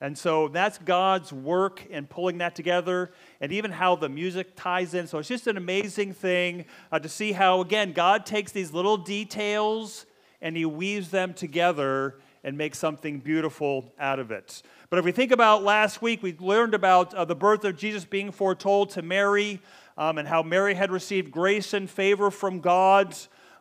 And 0.00 0.18
so 0.18 0.48
that's 0.48 0.76
God's 0.78 1.32
work 1.32 1.86
in 1.86 2.06
pulling 2.06 2.38
that 2.38 2.54
together, 2.54 3.12
and 3.40 3.52
even 3.52 3.70
how 3.70 3.96
the 3.96 4.08
music 4.08 4.56
ties 4.56 4.92
in. 4.92 5.06
So 5.06 5.18
it's 5.18 5.28
just 5.28 5.46
an 5.46 5.56
amazing 5.56 6.12
thing 6.12 6.66
uh, 6.92 6.98
to 6.98 7.08
see 7.08 7.32
how, 7.32 7.60
again, 7.60 7.92
God 7.92 8.26
takes 8.26 8.52
these 8.52 8.72
little 8.72 8.98
details 8.98 10.04
and 10.42 10.56
He 10.56 10.66
weaves 10.66 11.10
them 11.10 11.32
together 11.32 12.18
and 12.42 12.58
makes 12.58 12.78
something 12.78 13.20
beautiful 13.20 13.92
out 13.98 14.18
of 14.18 14.30
it. 14.30 14.62
But 14.94 15.00
if 15.00 15.04
we 15.06 15.10
think 15.10 15.32
about 15.32 15.64
last 15.64 16.02
week, 16.02 16.22
we 16.22 16.36
learned 16.38 16.72
about 16.72 17.12
uh, 17.14 17.24
the 17.24 17.34
birth 17.34 17.64
of 17.64 17.76
Jesus 17.76 18.04
being 18.04 18.30
foretold 18.30 18.90
to 18.90 19.02
Mary 19.02 19.60
um, 19.98 20.18
and 20.18 20.28
how 20.28 20.40
Mary 20.44 20.72
had 20.72 20.92
received 20.92 21.32
grace 21.32 21.74
and 21.74 21.90
favor 21.90 22.30
from 22.30 22.60
God. 22.60 23.12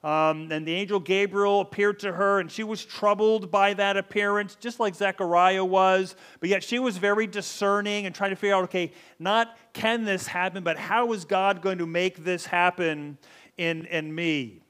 Um, 0.04 0.52
and 0.52 0.64
the 0.64 0.76
angel 0.76 1.00
Gabriel 1.00 1.62
appeared 1.62 1.98
to 2.02 2.14
her, 2.14 2.40
and 2.40 2.52
she 2.52 2.64
was 2.64 2.86
troubled 2.86 3.50
by 3.50 3.74
that 3.74 3.98
appearance, 3.98 4.54
just 4.60 4.80
like 4.80 4.94
Zechariah 4.94 5.66
was. 5.66 6.16
But 6.40 6.50
yet 6.50 6.64
she 6.64 6.78
was 6.78 6.98
very 6.98 7.26
discerning 7.26 8.06
and 8.06 8.14
trying 8.14 8.30
to 8.30 8.36
figure 8.36 8.56
out 8.56 8.66
okay, 8.66 8.92
not 9.18 9.58
can 9.74 10.06
this 10.06 10.28
happen, 10.28 10.64
but 10.64 10.78
how 10.78 11.14
is 11.14 11.26
God 11.26 11.64
going 11.64 11.80
to 11.80 11.88
make 11.88 12.24
this 12.24 12.46
happen 12.46 13.18
in, 13.58 13.88
in 13.88 14.14
me? 14.14 14.63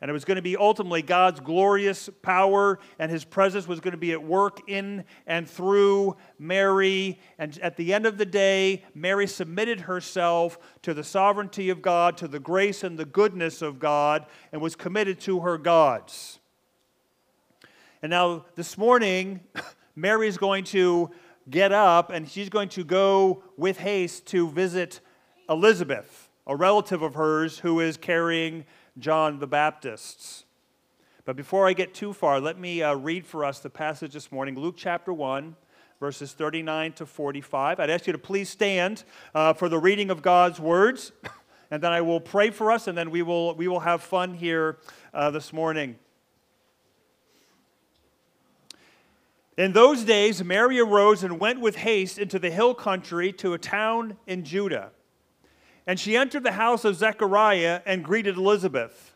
And 0.00 0.10
it 0.10 0.12
was 0.12 0.24
going 0.24 0.36
to 0.36 0.42
be 0.42 0.56
ultimately 0.56 1.02
God's 1.02 1.40
glorious 1.40 2.10
power 2.22 2.78
and 2.98 3.10
his 3.10 3.24
presence 3.24 3.66
was 3.66 3.80
going 3.80 3.92
to 3.92 3.98
be 3.98 4.12
at 4.12 4.22
work 4.22 4.68
in 4.68 5.04
and 5.26 5.48
through 5.48 6.16
Mary. 6.38 7.18
And 7.38 7.58
at 7.60 7.76
the 7.76 7.94
end 7.94 8.04
of 8.04 8.18
the 8.18 8.26
day, 8.26 8.84
Mary 8.94 9.26
submitted 9.26 9.80
herself 9.80 10.58
to 10.82 10.92
the 10.92 11.04
sovereignty 11.04 11.70
of 11.70 11.80
God, 11.80 12.16
to 12.18 12.28
the 12.28 12.38
grace 12.38 12.84
and 12.84 12.98
the 12.98 13.06
goodness 13.06 13.62
of 13.62 13.78
God, 13.78 14.26
and 14.52 14.60
was 14.60 14.76
committed 14.76 15.18
to 15.20 15.40
her 15.40 15.56
gods. 15.56 16.38
And 18.02 18.10
now 18.10 18.44
this 18.54 18.76
morning, 18.76 19.40
Mary 19.96 20.28
is 20.28 20.36
going 20.36 20.64
to 20.64 21.10
get 21.48 21.72
up 21.72 22.10
and 22.10 22.28
she's 22.28 22.48
going 22.48 22.68
to 22.70 22.84
go 22.84 23.42
with 23.56 23.78
haste 23.78 24.26
to 24.26 24.50
visit 24.50 25.00
Elizabeth, 25.48 26.28
a 26.46 26.56
relative 26.56 27.02
of 27.02 27.14
hers 27.14 27.58
who 27.58 27.80
is 27.80 27.96
carrying 27.96 28.64
John 28.98 29.38
the 29.38 29.46
Baptist's. 29.46 30.44
But 31.24 31.36
before 31.36 31.68
I 31.68 31.72
get 31.72 31.92
too 31.92 32.12
far, 32.12 32.40
let 32.40 32.58
me 32.58 32.82
uh, 32.82 32.94
read 32.94 33.26
for 33.26 33.44
us 33.44 33.58
the 33.58 33.68
passage 33.68 34.12
this 34.12 34.30
morning, 34.32 34.58
Luke 34.58 34.76
chapter 34.76 35.12
1, 35.12 35.56
verses 36.00 36.32
39 36.32 36.92
to 36.94 37.06
45. 37.06 37.80
I'd 37.80 37.90
ask 37.90 38.06
you 38.06 38.12
to 38.12 38.18
please 38.18 38.48
stand 38.48 39.04
uh, 39.34 39.52
for 39.52 39.68
the 39.68 39.78
reading 39.78 40.10
of 40.10 40.22
God's 40.22 40.60
words, 40.60 41.12
and 41.70 41.82
then 41.82 41.92
I 41.92 42.00
will 42.00 42.20
pray 42.20 42.50
for 42.50 42.70
us, 42.70 42.86
and 42.86 42.96
then 42.96 43.10
we 43.10 43.22
will, 43.22 43.54
we 43.54 43.68
will 43.68 43.80
have 43.80 44.02
fun 44.02 44.34
here 44.34 44.78
uh, 45.12 45.30
this 45.30 45.52
morning. 45.52 45.96
In 49.58 49.72
those 49.72 50.04
days, 50.04 50.44
Mary 50.44 50.78
arose 50.78 51.22
and 51.22 51.40
went 51.40 51.60
with 51.60 51.76
haste 51.76 52.18
into 52.18 52.38
the 52.38 52.50
hill 52.50 52.74
country 52.74 53.32
to 53.34 53.52
a 53.52 53.58
town 53.58 54.16
in 54.26 54.44
Judah 54.44 54.92
and 55.86 56.00
she 56.00 56.16
entered 56.16 56.42
the 56.42 56.52
house 56.52 56.84
of 56.84 56.96
Zechariah 56.96 57.80
and 57.86 58.04
greeted 58.04 58.36
Elizabeth. 58.36 59.14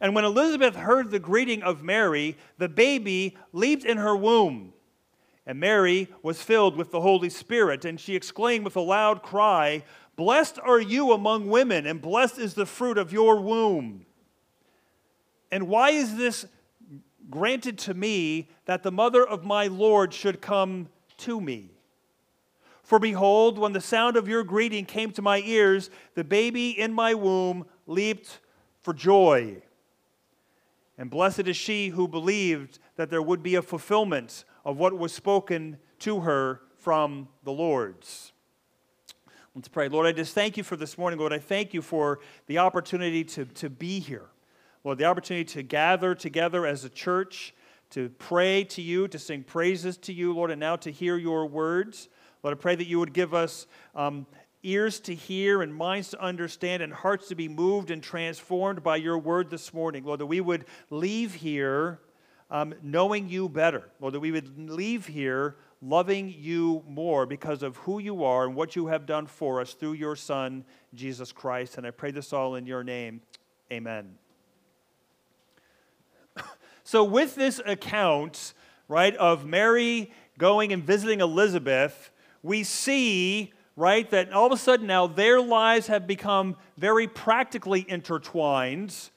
And 0.00 0.14
when 0.14 0.24
Elizabeth 0.24 0.76
heard 0.76 1.10
the 1.10 1.18
greeting 1.18 1.62
of 1.62 1.82
Mary, 1.82 2.36
the 2.58 2.68
baby 2.68 3.36
leaped 3.52 3.84
in 3.84 3.98
her 3.98 4.16
womb. 4.16 4.72
And 5.46 5.58
Mary 5.58 6.08
was 6.22 6.42
filled 6.42 6.76
with 6.76 6.90
the 6.90 7.00
Holy 7.00 7.28
Spirit, 7.28 7.84
and 7.84 7.98
she 7.98 8.14
exclaimed 8.14 8.64
with 8.64 8.76
a 8.76 8.80
loud 8.80 9.22
cry, 9.22 9.82
Blessed 10.16 10.58
are 10.62 10.80
you 10.80 11.12
among 11.12 11.48
women, 11.48 11.86
and 11.86 12.00
blessed 12.00 12.38
is 12.38 12.54
the 12.54 12.66
fruit 12.66 12.98
of 12.98 13.12
your 13.12 13.40
womb. 13.40 14.06
And 15.50 15.66
why 15.66 15.90
is 15.90 16.16
this 16.16 16.46
granted 17.28 17.78
to 17.78 17.94
me 17.94 18.48
that 18.66 18.82
the 18.82 18.92
mother 18.92 19.26
of 19.26 19.44
my 19.44 19.66
Lord 19.66 20.14
should 20.14 20.40
come 20.40 20.88
to 21.18 21.40
me? 21.40 21.70
For 22.90 22.98
behold, 22.98 23.56
when 23.56 23.72
the 23.72 23.80
sound 23.80 24.16
of 24.16 24.26
your 24.26 24.42
greeting 24.42 24.84
came 24.84 25.12
to 25.12 25.22
my 25.22 25.42
ears, 25.46 25.90
the 26.16 26.24
baby 26.24 26.70
in 26.70 26.92
my 26.92 27.14
womb 27.14 27.66
leaped 27.86 28.40
for 28.80 28.92
joy. 28.92 29.62
And 30.98 31.08
blessed 31.08 31.46
is 31.46 31.56
she 31.56 31.90
who 31.90 32.08
believed 32.08 32.80
that 32.96 33.08
there 33.08 33.22
would 33.22 33.44
be 33.44 33.54
a 33.54 33.62
fulfillment 33.62 34.44
of 34.64 34.76
what 34.76 34.98
was 34.98 35.12
spoken 35.12 35.78
to 36.00 36.22
her 36.22 36.62
from 36.78 37.28
the 37.44 37.52
Lord's. 37.52 38.32
Let's 39.54 39.68
pray. 39.68 39.88
Lord, 39.88 40.08
I 40.08 40.10
just 40.10 40.34
thank 40.34 40.56
you 40.56 40.64
for 40.64 40.74
this 40.74 40.98
morning. 40.98 41.20
Lord, 41.20 41.32
I 41.32 41.38
thank 41.38 41.72
you 41.72 41.82
for 41.82 42.18
the 42.48 42.58
opportunity 42.58 43.22
to, 43.22 43.44
to 43.44 43.70
be 43.70 44.00
here. 44.00 44.26
Lord, 44.82 44.98
the 44.98 45.04
opportunity 45.04 45.44
to 45.52 45.62
gather 45.62 46.16
together 46.16 46.66
as 46.66 46.84
a 46.84 46.90
church, 46.90 47.54
to 47.90 48.08
pray 48.18 48.64
to 48.64 48.82
you, 48.82 49.06
to 49.06 49.18
sing 49.20 49.44
praises 49.44 49.96
to 49.98 50.12
you, 50.12 50.32
Lord, 50.32 50.50
and 50.50 50.58
now 50.58 50.74
to 50.74 50.90
hear 50.90 51.16
your 51.16 51.46
words. 51.46 52.08
Lord, 52.42 52.56
I 52.56 52.60
pray 52.60 52.74
that 52.74 52.86
you 52.86 52.98
would 52.98 53.12
give 53.12 53.34
us 53.34 53.66
um, 53.94 54.26
ears 54.62 55.00
to 55.00 55.14
hear 55.14 55.62
and 55.62 55.74
minds 55.74 56.10
to 56.10 56.20
understand 56.20 56.82
and 56.82 56.92
hearts 56.92 57.28
to 57.28 57.34
be 57.34 57.48
moved 57.48 57.90
and 57.90 58.02
transformed 58.02 58.82
by 58.82 58.96
your 58.96 59.18
word 59.18 59.50
this 59.50 59.72
morning. 59.74 60.04
Lord, 60.04 60.20
that 60.20 60.26
we 60.26 60.40
would 60.40 60.64
leave 60.90 61.34
here 61.34 62.00
um, 62.50 62.74
knowing 62.82 63.28
you 63.28 63.48
better. 63.48 63.88
Lord, 64.00 64.14
that 64.14 64.20
we 64.20 64.32
would 64.32 64.70
leave 64.70 65.06
here 65.06 65.56
loving 65.82 66.34
you 66.36 66.82
more 66.86 67.24
because 67.24 67.62
of 67.62 67.76
who 67.78 67.98
you 67.98 68.24
are 68.24 68.44
and 68.44 68.54
what 68.54 68.76
you 68.76 68.88
have 68.88 69.06
done 69.06 69.26
for 69.26 69.60
us 69.60 69.72
through 69.72 69.94
your 69.94 70.16
Son, 70.16 70.64
Jesus 70.94 71.32
Christ. 71.32 71.78
And 71.78 71.86
I 71.86 71.90
pray 71.90 72.10
this 72.10 72.32
all 72.32 72.56
in 72.56 72.66
your 72.66 72.84
name. 72.84 73.20
Amen. 73.72 74.14
So, 76.82 77.04
with 77.04 77.36
this 77.36 77.60
account, 77.64 78.52
right, 78.88 79.14
of 79.14 79.44
Mary 79.46 80.10
going 80.38 80.72
and 80.72 80.82
visiting 80.82 81.20
Elizabeth, 81.20 82.10
we 82.42 82.64
see, 82.64 83.52
right, 83.76 84.08
that 84.10 84.32
all 84.32 84.46
of 84.46 84.52
a 84.52 84.56
sudden 84.56 84.86
now 84.86 85.06
their 85.06 85.40
lives 85.40 85.86
have 85.88 86.06
become 86.06 86.56
very 86.76 87.06
practically 87.06 87.84
intertwined. 87.88 89.10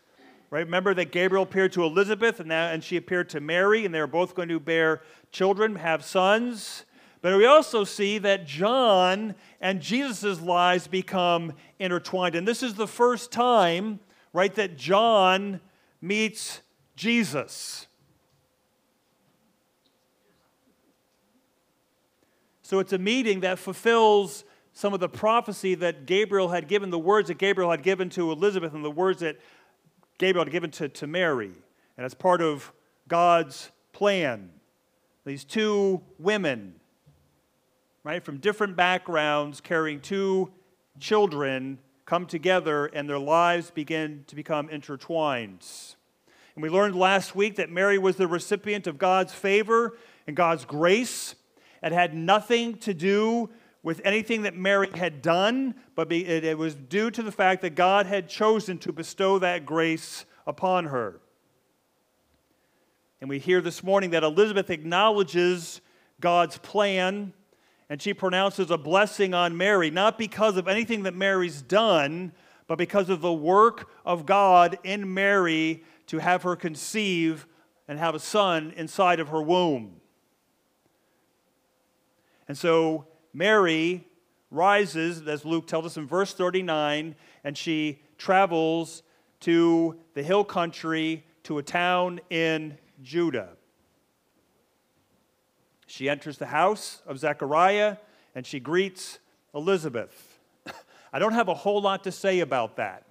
Right? 0.50 0.66
Remember 0.66 0.94
that 0.94 1.12
Gabriel 1.12 1.44
appeared 1.44 1.74
to 1.74 1.84
Elizabeth 1.84 2.40
and, 2.40 2.52
and 2.52 2.84
she 2.84 2.98
appeared 2.98 3.30
to 3.30 3.40
Mary, 3.40 3.86
and 3.86 3.94
they 3.94 4.00
are 4.00 4.08
both 4.08 4.36
going 4.36 4.50
to 4.50 4.60
bear 4.60 5.02
children, 5.32 5.76
have 5.78 6.06
sons. 6.06 6.86
But 7.24 7.38
we 7.38 7.46
also 7.46 7.86
see 7.86 8.18
that 8.20 8.46
John 8.46 9.34
and 9.62 9.82
Jesus' 9.82 10.42
lives 10.42 10.88
become 10.88 11.54
intertwined. 11.80 12.36
And 12.36 12.48
this 12.48 12.62
is 12.62 12.76
the 12.76 12.86
first 12.86 13.32
time, 13.32 14.00
right, 14.34 14.54
that 14.56 14.78
John 14.78 15.62
meets 16.02 16.60
Jesus. 16.98 17.88
So 22.74 22.80
it's 22.80 22.92
a 22.92 22.98
meeting 22.98 23.42
that 23.42 23.60
fulfills 23.60 24.46
some 24.72 24.96
of 24.96 25.00
the 25.00 25.08
prophecy 25.08 25.76
that 25.76 26.08
Gabriel 26.08 26.50
had 26.50 26.68
given, 26.68 26.90
the 26.90 26.98
words 26.98 27.28
that 27.28 27.38
Gabriel 27.38 27.70
had 27.70 27.84
given 27.84 28.10
to 28.10 28.32
Elizabeth, 28.32 28.74
and 28.74 28.84
the 28.84 28.90
words 28.90 29.20
that 29.20 29.40
Gabriel 30.18 30.44
had 30.44 30.52
given 30.52 30.72
to, 30.72 30.90
to 30.90 31.06
Mary. 31.06 31.52
And 31.98 32.04
as 32.04 32.16
part 32.16 32.42
of 32.42 32.74
God's 33.08 33.70
plan, 33.92 34.50
these 35.24 35.44
two 35.44 36.02
women, 36.18 36.74
right, 38.04 38.26
from 38.26 38.40
different 38.40 38.76
backgrounds, 38.76 39.62
carrying 39.62 40.00
two 40.00 40.52
children, 41.00 41.78
come 42.08 42.26
together 42.26 42.88
and 42.88 43.08
their 43.08 43.20
lives 43.20 43.70
begin 43.70 44.24
to 44.26 44.36
become 44.36 44.68
intertwined. 44.72 45.64
And 46.56 46.64
we 46.64 46.70
learned 46.70 46.96
last 46.96 47.36
week 47.36 47.58
that 47.58 47.70
Mary 47.70 48.00
was 48.00 48.16
the 48.16 48.28
recipient 48.28 48.88
of 48.88 48.98
God's 48.98 49.32
favor 49.32 49.96
and 50.26 50.36
God's 50.36 50.66
grace. 50.66 51.36
It 51.84 51.92
had 51.92 52.14
nothing 52.14 52.78
to 52.78 52.94
do 52.94 53.50
with 53.84 54.00
anything 54.06 54.44
that 54.44 54.56
Mary 54.56 54.90
had 54.96 55.22
done, 55.22 55.76
but 55.94 56.12
it 56.12 56.58
was 56.58 56.74
due 56.74 57.12
to 57.12 57.22
the 57.22 57.32
fact 57.32 57.62
that 57.62 57.76
God 57.76 58.06
had 58.06 58.30
chosen 58.30 58.78
to 58.80 58.94
bestow 58.94 59.38
that 59.40 59.66
grace 59.66 60.26
upon 60.48 60.86
her. 60.86 61.20
And 63.20 63.30
we 63.30 63.40
hear 63.40 63.62
this 63.62 63.84
morning 63.84 64.12
that 64.12 64.24
Elizabeth 64.24 64.70
acknowledges 64.70 65.82
God's 66.20 66.58
plan 66.58 67.34
and 67.90 68.02
she 68.02 68.14
pronounces 68.14 68.72
a 68.72 68.78
blessing 68.78 69.34
on 69.34 69.56
Mary, 69.56 69.92
not 69.92 70.18
because 70.18 70.56
of 70.58 70.68
anything 70.68 71.04
that 71.04 71.14
Mary's 71.14 71.62
done, 71.62 72.32
but 72.66 72.78
because 72.78 73.10
of 73.10 73.22
the 73.22 73.34
work 73.34 73.90
of 74.06 74.26
God 74.26 74.80
in 74.84 75.14
Mary 75.14 75.84
to 76.08 76.20
have 76.20 76.44
her 76.44 76.56
conceive 76.56 77.46
and 77.88 78.00
have 78.00 78.16
a 78.16 78.20
son 78.20 78.74
inside 78.78 79.20
of 79.20 79.28
her 79.30 79.42
womb. 79.42 79.98
And 82.48 82.58
so 82.58 83.08
Mary 83.34 84.08
rises, 84.52 85.28
as 85.28 85.44
Luke 85.46 85.68
tells 85.68 85.86
us 85.86 85.98
in 85.98 86.08
verse 86.08 86.34
39, 86.34 87.16
and 87.44 87.58
she 87.58 88.02
travels 88.18 89.04
to 89.42 89.98
the 90.14 90.24
hill 90.24 90.44
country 90.44 91.26
to 91.44 91.58
a 91.58 91.64
town 91.64 92.22
in 92.30 92.78
Judah. 93.02 93.50
She 95.88 96.10
enters 96.10 96.38
the 96.38 96.48
house 96.48 97.02
of 97.06 97.20
Zechariah 97.20 97.98
and 98.34 98.48
she 98.48 98.60
greets 98.60 99.20
Elizabeth. 99.54 100.40
I 101.14 101.20
don't 101.20 101.34
have 101.34 101.50
a 101.50 101.54
whole 101.54 101.82
lot 101.82 102.04
to 102.06 102.12
say 102.12 102.40
about 102.40 102.78
that. 102.78 103.06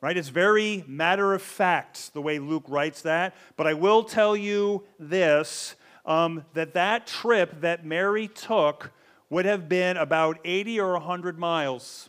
Right? 0.00 0.16
It's 0.16 0.28
very 0.28 0.84
matter 0.86 1.32
of 1.34 1.42
fact 1.42 2.12
the 2.12 2.20
way 2.20 2.38
Luke 2.38 2.64
writes 2.68 3.02
that, 3.02 3.34
but 3.56 3.66
I 3.66 3.74
will 3.74 4.04
tell 4.04 4.36
you 4.36 4.84
this 4.98 5.74
um, 6.06 6.44
that 6.54 6.74
that 6.74 7.06
trip 7.06 7.60
that 7.60 7.84
Mary 7.84 8.28
took 8.28 8.92
would 9.28 9.44
have 9.44 9.68
been 9.68 9.96
about 9.96 10.38
80 10.44 10.80
or 10.80 10.92
100 10.92 11.38
miles. 11.38 12.08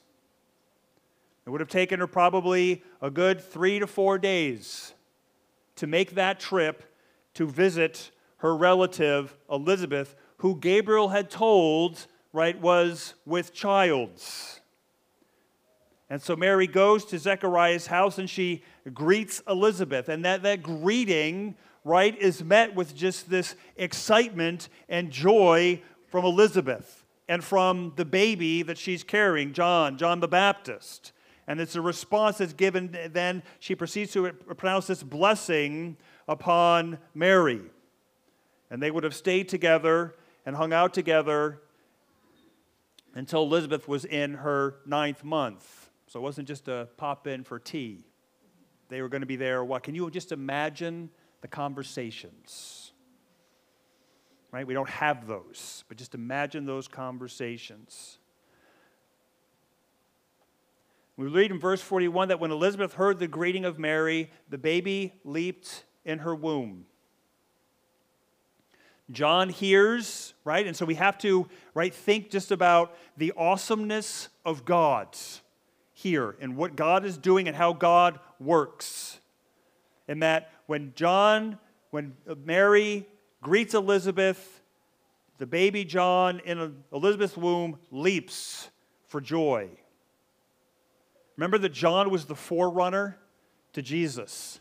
It 1.46 1.50
would 1.50 1.62
have 1.62 1.70
taken 1.70 2.00
her 2.00 2.08
probably 2.08 2.84
a 3.02 3.10
good 3.10 3.42
three 3.42 3.80
to 3.80 3.88
four 3.88 4.18
days 4.18 4.94
to 5.78 5.88
make 5.88 6.16
that 6.16 6.40
trip 6.40 6.84
to 7.34 7.48
visit 7.48 8.12
her 8.38 8.56
relative 8.56 9.36
Elizabeth, 9.50 10.16
who 10.38 10.56
Gabriel 10.56 11.10
had 11.10 11.32
told, 11.32 12.06
right, 12.34 12.60
was 12.60 13.16
with 13.26 13.54
childs. 13.54 14.60
And 16.10 16.22
so 16.22 16.36
Mary 16.36 16.68
goes 16.68 17.04
to 17.06 17.20
Zechariah's 17.20 17.88
house 17.88 18.18
and 18.18 18.30
she 18.30 18.64
greets 18.94 19.42
Elizabeth. 19.48 20.08
And 20.10 20.24
that, 20.26 20.44
that 20.44 20.64
greeting, 20.64 21.56
right, 21.88 22.18
is 22.20 22.44
met 22.44 22.76
with 22.76 22.96
just 22.96 23.30
this 23.30 23.56
excitement 23.76 24.70
and 24.90 25.12
joy 25.12 25.82
from 26.10 26.26
Elizabeth 26.26 27.06
and 27.28 27.44
from 27.44 27.94
the 27.96 28.06
baby 28.06 28.64
that 28.64 28.78
she's 28.78 29.04
carrying, 29.04 29.54
John, 29.54 29.98
John 29.98 30.20
the 30.20 30.28
Baptist. 30.28 31.12
And 31.48 31.60
it's 31.62 31.76
a 31.76 31.82
response 31.82 32.40
that's 32.40 32.54
given, 32.54 32.96
then 33.12 33.42
she 33.60 33.74
proceeds 33.74 34.12
to 34.14 34.32
pronounce 34.32 34.88
this 34.88 35.02
blessing 35.02 35.98
upon 36.28 36.98
Mary. 37.14 37.62
And 38.70 38.84
they 38.84 38.92
would 38.92 39.04
have 39.04 39.16
stayed 39.16 39.48
together 39.48 40.16
and 40.46 40.56
hung 40.56 40.74
out 40.74 40.94
together 40.94 41.62
until 43.16 43.44
Elizabeth 43.44 43.88
was 43.88 44.06
in 44.06 44.36
her 44.36 44.76
ninth 44.86 45.24
month. 45.24 45.90
So 46.08 46.20
it 46.20 46.24
wasn't 46.24 46.48
just 46.48 46.68
a 46.68 46.88
pop 46.98 47.28
in 47.28 47.44
for 47.44 47.60
tea. 47.60 48.06
They 48.90 49.02
were 49.02 49.10
going 49.10 49.22
to 49.22 49.28
be 49.28 49.36
there. 49.36 49.64
What? 49.64 49.84
Can 49.84 49.96
you 49.96 50.10
just 50.10 50.32
imagine 50.32 51.10
the 51.42 51.48
conversations? 51.48 52.92
Right? 54.52 54.66
We 54.66 54.74
don't 54.74 54.90
have 54.90 55.28
those, 55.28 55.84
but 55.88 55.98
just 55.98 56.16
imagine 56.16 56.66
those 56.66 56.88
conversations. 56.88 58.18
We 61.18 61.28
read 61.28 61.52
in 61.52 61.60
verse 61.60 61.82
41 61.82 62.28
that 62.28 62.40
when 62.40 62.52
Elizabeth 62.52 62.94
heard 62.94 63.18
the 63.18 63.28
greeting 63.28 63.66
of 63.66 63.80
Mary, 63.80 64.30
the 64.50 64.58
baby 64.58 65.14
leaped 65.24 65.84
in 66.06 66.20
her 66.20 66.36
womb. 66.36 66.86
John 69.10 69.50
hears, 69.50 70.34
right? 70.44 70.68
And 70.68 70.76
so 70.76 70.86
we 70.86 70.96
have 70.96 71.18
to, 71.20 71.48
right, 71.74 71.94
think 71.94 72.30
just 72.30 72.52
about 72.52 72.96
the 73.16 73.34
awesomeness 73.38 74.30
of 74.46 74.66
God 74.66 75.18
here 75.94 76.36
and 76.40 76.56
what 76.56 76.76
God 76.76 77.06
is 77.06 77.18
doing 77.18 77.48
and 77.48 77.56
how 77.56 77.74
God 77.74 78.20
works. 78.40 79.20
And 80.08 80.22
that 80.24 80.52
when 80.68 80.94
John, 80.96 81.58
when 81.90 82.16
Mary 82.46 83.08
greets 83.42 83.74
Elizabeth, 83.74 84.62
the 85.38 85.48
baby 85.48 85.84
John 85.84 86.40
in 86.46 86.84
Elizabeth's 86.94 87.38
womb 87.38 87.80
leaps 87.92 88.70
for 89.08 89.20
joy. 89.20 89.70
Remember 91.36 91.58
that 91.58 91.74
John 91.74 92.10
was 92.10 92.26
the 92.26 92.36
forerunner 92.36 93.18
to 93.74 93.82
Jesus. 93.82 94.60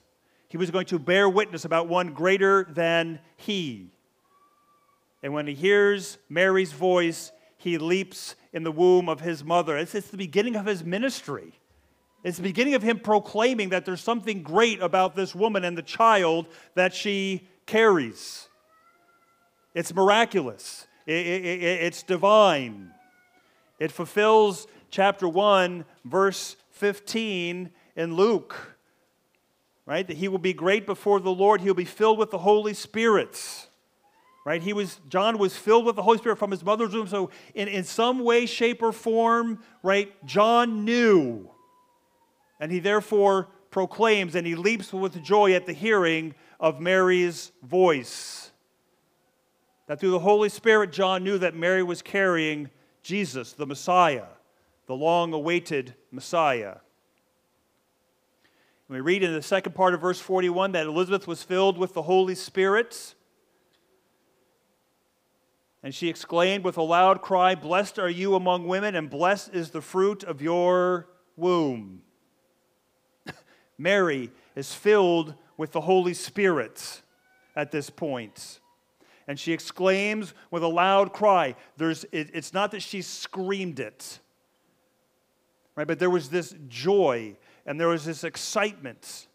He 0.48 0.56
was 0.56 0.70
going 0.70 0.86
to 0.86 0.98
bear 0.98 1.28
witness 1.28 1.64
about 1.64 1.88
one 1.88 2.12
greater 2.12 2.64
than 2.70 3.18
he. 3.36 3.90
And 5.22 5.32
when 5.32 5.46
he 5.46 5.54
hears 5.54 6.18
Mary's 6.28 6.72
voice, 6.72 7.32
he 7.56 7.78
leaps 7.78 8.36
in 8.52 8.62
the 8.62 8.70
womb 8.70 9.08
of 9.08 9.20
his 9.20 9.42
mother. 9.42 9.76
It's, 9.76 9.94
it's 9.94 10.08
the 10.08 10.16
beginning 10.16 10.54
of 10.54 10.66
his 10.66 10.84
ministry. 10.84 11.58
It's 12.26 12.38
the 12.38 12.42
beginning 12.42 12.74
of 12.74 12.82
him 12.82 12.98
proclaiming 12.98 13.68
that 13.68 13.84
there's 13.84 14.00
something 14.00 14.42
great 14.42 14.82
about 14.82 15.14
this 15.14 15.32
woman 15.32 15.62
and 15.62 15.78
the 15.78 15.82
child 15.82 16.48
that 16.74 16.92
she 16.92 17.46
carries. 17.66 18.48
It's 19.74 19.94
miraculous, 19.94 20.88
it, 21.06 21.24
it, 21.24 21.44
it, 21.44 21.62
it's 21.62 22.02
divine. 22.02 22.90
It 23.78 23.92
fulfills 23.92 24.66
chapter 24.90 25.28
1, 25.28 25.84
verse 26.04 26.56
15 26.72 27.70
in 27.94 28.14
Luke, 28.16 28.76
right? 29.84 30.04
That 30.04 30.16
he 30.16 30.26
will 30.26 30.38
be 30.38 30.52
great 30.52 30.84
before 30.84 31.20
the 31.20 31.30
Lord, 31.30 31.60
he'll 31.60 31.74
be 31.74 31.84
filled 31.84 32.18
with 32.18 32.32
the 32.32 32.38
Holy 32.38 32.74
Spirit 32.74 33.68
right 34.44 34.62
he 34.62 34.72
was 34.72 35.00
john 35.08 35.38
was 35.38 35.56
filled 35.56 35.84
with 35.84 35.96
the 35.96 36.02
holy 36.02 36.18
spirit 36.18 36.38
from 36.38 36.52
his 36.52 36.64
mother's 36.64 36.94
womb 36.94 37.08
so 37.08 37.30
in, 37.52 37.66
in 37.66 37.82
some 37.82 38.20
way 38.20 38.46
shape 38.46 38.80
or 38.80 38.92
form 38.92 39.58
right 39.82 40.24
john 40.24 40.84
knew 40.84 41.50
and 42.60 42.72
he 42.72 42.78
therefore 42.78 43.48
proclaims 43.70 44.34
and 44.34 44.46
he 44.46 44.54
leaps 44.54 44.92
with 44.92 45.22
joy 45.22 45.52
at 45.52 45.66
the 45.66 45.72
hearing 45.72 46.34
of 46.58 46.80
mary's 46.80 47.52
voice. 47.62 48.50
That 49.86 50.00
through 50.00 50.12
the 50.12 50.18
holy 50.18 50.48
spirit 50.48 50.92
john 50.92 51.24
knew 51.24 51.38
that 51.38 51.54
mary 51.54 51.82
was 51.82 52.02
carrying 52.02 52.70
jesus 53.02 53.52
the 53.52 53.66
messiah 53.66 54.26
the 54.86 54.94
long 54.94 55.32
awaited 55.32 55.94
messiah 56.10 56.76
we 58.88 59.00
read 59.00 59.24
in 59.24 59.32
the 59.32 59.42
second 59.42 59.74
part 59.74 59.94
of 59.94 60.00
verse 60.00 60.20
41 60.20 60.72
that 60.72 60.86
elizabeth 60.86 61.26
was 61.26 61.42
filled 61.42 61.76
with 61.76 61.94
the 61.94 62.02
holy 62.02 62.36
spirit. 62.36 63.14
And 65.82 65.94
she 65.94 66.08
exclaimed 66.08 66.64
with 66.64 66.76
a 66.76 66.82
loud 66.82 67.20
cry, 67.20 67.54
Blessed 67.54 67.98
are 67.98 68.08
you 68.08 68.34
among 68.34 68.66
women, 68.66 68.94
and 68.94 69.10
blessed 69.10 69.54
is 69.54 69.70
the 69.70 69.80
fruit 69.80 70.24
of 70.24 70.40
your 70.40 71.08
womb. 71.36 72.02
Mary 73.78 74.30
is 74.54 74.72
filled 74.72 75.34
with 75.56 75.72
the 75.72 75.80
Holy 75.80 76.14
Spirit 76.14 77.02
at 77.54 77.70
this 77.70 77.90
point. 77.90 78.60
And 79.28 79.38
she 79.38 79.52
exclaims 79.52 80.34
with 80.50 80.62
a 80.62 80.68
loud 80.68 81.12
cry. 81.12 81.56
There's, 81.76 82.04
it, 82.12 82.30
it's 82.32 82.52
not 82.52 82.70
that 82.70 82.82
she 82.82 83.02
screamed 83.02 83.80
it, 83.80 84.20
right? 85.74 85.86
But 85.86 85.98
there 85.98 86.10
was 86.10 86.28
this 86.28 86.54
joy 86.68 87.36
and 87.64 87.80
there 87.80 87.88
was 87.88 88.04
this 88.04 88.22
excitement 88.22 89.26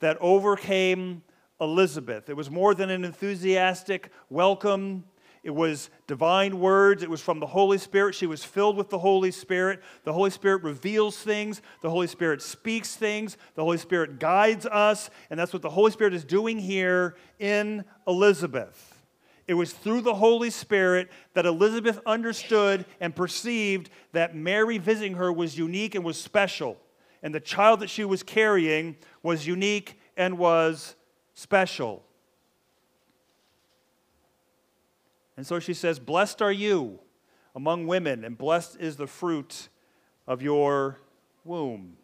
that 0.00 0.18
overcame 0.20 1.22
Elizabeth. 1.60 2.28
It 2.28 2.36
was 2.36 2.50
more 2.50 2.74
than 2.74 2.90
an 2.90 3.04
enthusiastic 3.04 4.10
welcome 4.28 5.04
it 5.42 5.50
was 5.50 5.90
divine 6.06 6.60
words. 6.60 7.02
It 7.02 7.10
was 7.10 7.20
from 7.20 7.40
the 7.40 7.46
Holy 7.46 7.78
Spirit. 7.78 8.14
She 8.14 8.26
was 8.26 8.44
filled 8.44 8.76
with 8.76 8.90
the 8.90 8.98
Holy 8.98 9.32
Spirit. 9.32 9.82
The 10.04 10.12
Holy 10.12 10.30
Spirit 10.30 10.62
reveals 10.62 11.16
things. 11.16 11.62
The 11.80 11.90
Holy 11.90 12.06
Spirit 12.06 12.42
speaks 12.42 12.94
things. 12.94 13.36
The 13.56 13.64
Holy 13.64 13.78
Spirit 13.78 14.20
guides 14.20 14.66
us. 14.66 15.10
And 15.30 15.40
that's 15.40 15.52
what 15.52 15.62
the 15.62 15.70
Holy 15.70 15.90
Spirit 15.90 16.14
is 16.14 16.24
doing 16.24 16.58
here 16.60 17.16
in 17.40 17.84
Elizabeth. 18.06 19.02
It 19.48 19.54
was 19.54 19.72
through 19.72 20.02
the 20.02 20.14
Holy 20.14 20.50
Spirit 20.50 21.10
that 21.34 21.44
Elizabeth 21.44 21.98
understood 22.06 22.86
and 23.00 23.14
perceived 23.14 23.90
that 24.12 24.36
Mary 24.36 24.78
visiting 24.78 25.14
her 25.14 25.32
was 25.32 25.58
unique 25.58 25.96
and 25.96 26.04
was 26.04 26.16
special. 26.16 26.78
And 27.20 27.34
the 27.34 27.40
child 27.40 27.80
that 27.80 27.90
she 27.90 28.04
was 28.04 28.22
carrying 28.22 28.96
was 29.24 29.44
unique 29.44 29.98
and 30.16 30.38
was 30.38 30.94
special. 31.34 32.04
And 35.36 35.46
so 35.46 35.58
she 35.58 35.74
says, 35.74 35.98
Blessed 35.98 36.42
are 36.42 36.52
you 36.52 37.00
among 37.54 37.86
women, 37.86 38.24
and 38.24 38.36
blessed 38.36 38.76
is 38.80 38.96
the 38.96 39.06
fruit 39.06 39.68
of 40.26 40.42
your 40.42 40.98
womb. 41.44 41.96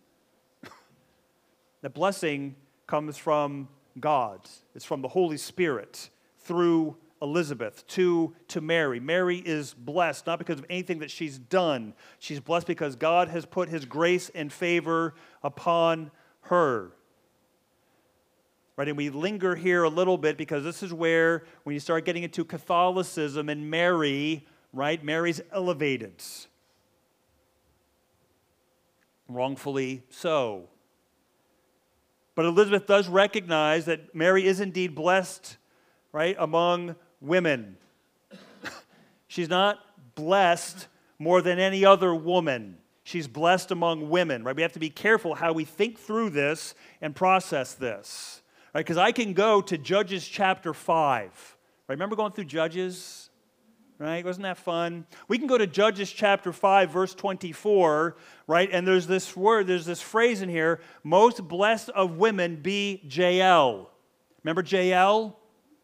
the 1.83 1.91
blessing 1.91 2.57
comes 2.87 3.17
from 3.17 3.69
God, 4.01 4.41
it's 4.75 4.85
from 4.85 5.03
the 5.03 5.09
Holy 5.09 5.37
Spirit 5.37 6.11
through 6.39 6.97
Elizabeth 7.21 7.87
to, 7.89 8.35
to 8.49 8.61
Mary. 8.61 9.01
Mary 9.01 9.39
is 9.39 9.75
blessed 9.75 10.27
not 10.27 10.39
because 10.39 10.59
of 10.59 10.67
anything 10.71 11.01
that 11.01 11.11
she's 11.11 11.39
done, 11.39 11.95
she's 12.19 12.41
blessed 12.41 12.67
because 12.67 12.97
God 12.97 13.29
has 13.29 13.45
put 13.45 13.69
his 13.69 13.85
grace 13.85 14.31
and 14.35 14.53
favor 14.53 15.15
upon 15.43 16.11
her. 16.43 16.93
Right, 18.79 18.87
and 18.87 18.97
we 18.97 19.11
linger 19.11 19.57
here 19.57 19.83
a 19.83 19.89
little 19.89 20.17
bit 20.17 20.37
because 20.37 20.63
this 20.63 20.85
is 20.85 20.93
where, 20.93 21.43
when 21.65 21.75
you 21.75 21.81
start 21.81 22.05
getting 22.05 22.23
into 22.23 22.45
Catholicism 22.45 23.49
and 23.49 23.69
Mary, 23.69 24.47
right, 24.73 25.03
Mary's 25.03 25.41
elevated. 25.53 26.23
Wrongfully 29.29 30.05
so. 30.11 30.69
But 32.37 32.45
Elizabeth 32.45 32.87
does 32.87 33.09
recognize 33.09 33.87
that 33.87 34.15
Mary 34.15 34.47
is 34.47 34.61
indeed 34.61 34.95
blessed, 34.95 35.57
right, 36.13 36.37
among 36.39 36.95
women. 37.21 37.79
She's 39.27 39.49
not 39.49 39.81
blessed 40.15 40.87
more 41.19 41.43
than 41.43 41.59
any 41.59 41.85
other 41.85 42.15
woman. 42.15 42.79
She's 43.03 43.27
blessed 43.27 43.73
among 43.73 44.09
women, 44.09 44.45
right? 44.45 44.55
We 44.55 44.63
have 44.63 44.75
to 44.75 44.79
be 44.79 44.91
careful 44.91 45.35
how 45.35 45.53
we 45.53 45.65
think 45.65 45.99
through 45.99 46.31
this 46.31 46.77
and 47.01 47.17
process 47.17 47.75
this, 47.75 48.41
right? 48.75 48.85
Because 48.85 48.97
I 48.97 49.13
can 49.13 49.33
go 49.33 49.61
to 49.63 49.79
Judges 49.79 50.27
chapter 50.27 50.75
5. 50.75 51.57
Right? 51.89 51.95
Remember 51.95 52.17
going 52.17 52.33
through 52.33 52.45
Judges? 52.45 53.29
right? 53.99 54.25
Wasn't 54.25 54.45
that 54.45 54.59
fun? 54.59 55.07
We 55.27 55.39
can 55.39 55.47
go 55.47 55.59
to 55.59 55.67
Judges 55.67 56.11
chapter 56.11 56.53
5, 56.53 56.91
verse 56.91 57.15
24, 57.15 58.17
right? 58.47 58.69
And 58.73 58.87
there's 58.87 59.07
this 59.07 59.37
word, 59.37 59.67
there's 59.67 59.87
this 59.87 60.01
phrase 60.01 60.41
in 60.41 60.49
here 60.49 60.81
most 61.03 61.47
blessed 61.47 61.91
of 61.91 62.17
women 62.17 62.57
be 62.57 63.03
Jael. 63.11 63.91
Remember 64.45 64.63
Jael? 64.63 65.39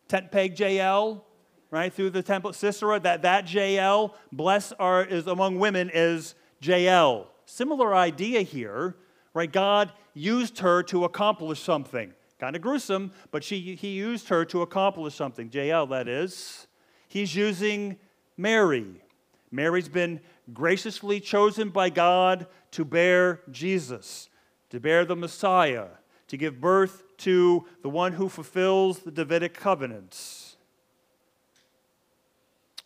Tent 0.06 0.30
peg 0.30 0.58
Jael, 0.58 1.24
right? 1.70 1.92
Through 1.92 2.10
the 2.10 2.22
temple, 2.22 2.52
Sisera, 2.52 3.00
that, 3.00 3.22
that 3.22 3.52
Jael, 3.52 4.14
blessed 4.30 4.74
are, 4.78 5.04
is 5.04 5.26
among 5.26 5.58
women 5.58 5.90
is 5.92 6.34
Jael. 6.60 7.28
Similar 7.46 7.94
idea 7.94 8.42
here, 8.42 8.96
right? 9.32 9.50
God 9.50 9.92
used 10.12 10.58
her 10.60 10.82
to 10.84 11.04
accomplish 11.04 11.60
something. 11.60 12.12
Kind 12.38 12.56
of 12.56 12.62
gruesome, 12.62 13.12
but 13.30 13.44
she, 13.44 13.74
he 13.74 13.90
used 13.90 14.28
her 14.28 14.44
to 14.46 14.62
accomplish 14.62 15.14
something. 15.14 15.50
Jael, 15.52 15.86
that 15.86 16.08
is. 16.08 16.66
He's 17.08 17.34
using 17.34 17.96
Mary. 18.36 19.02
Mary's 19.50 19.88
been 19.88 20.20
graciously 20.52 21.20
chosen 21.20 21.70
by 21.70 21.90
God 21.90 22.48
to 22.72 22.84
bear 22.84 23.40
Jesus, 23.50 24.28
to 24.70 24.80
bear 24.80 25.04
the 25.04 25.14
Messiah, 25.14 25.86
to 26.26 26.36
give 26.36 26.60
birth 26.60 27.04
to 27.18 27.64
the 27.82 27.88
one 27.88 28.12
who 28.12 28.28
fulfills 28.28 28.98
the 28.98 29.12
Davidic 29.12 29.54
covenants. 29.54 30.56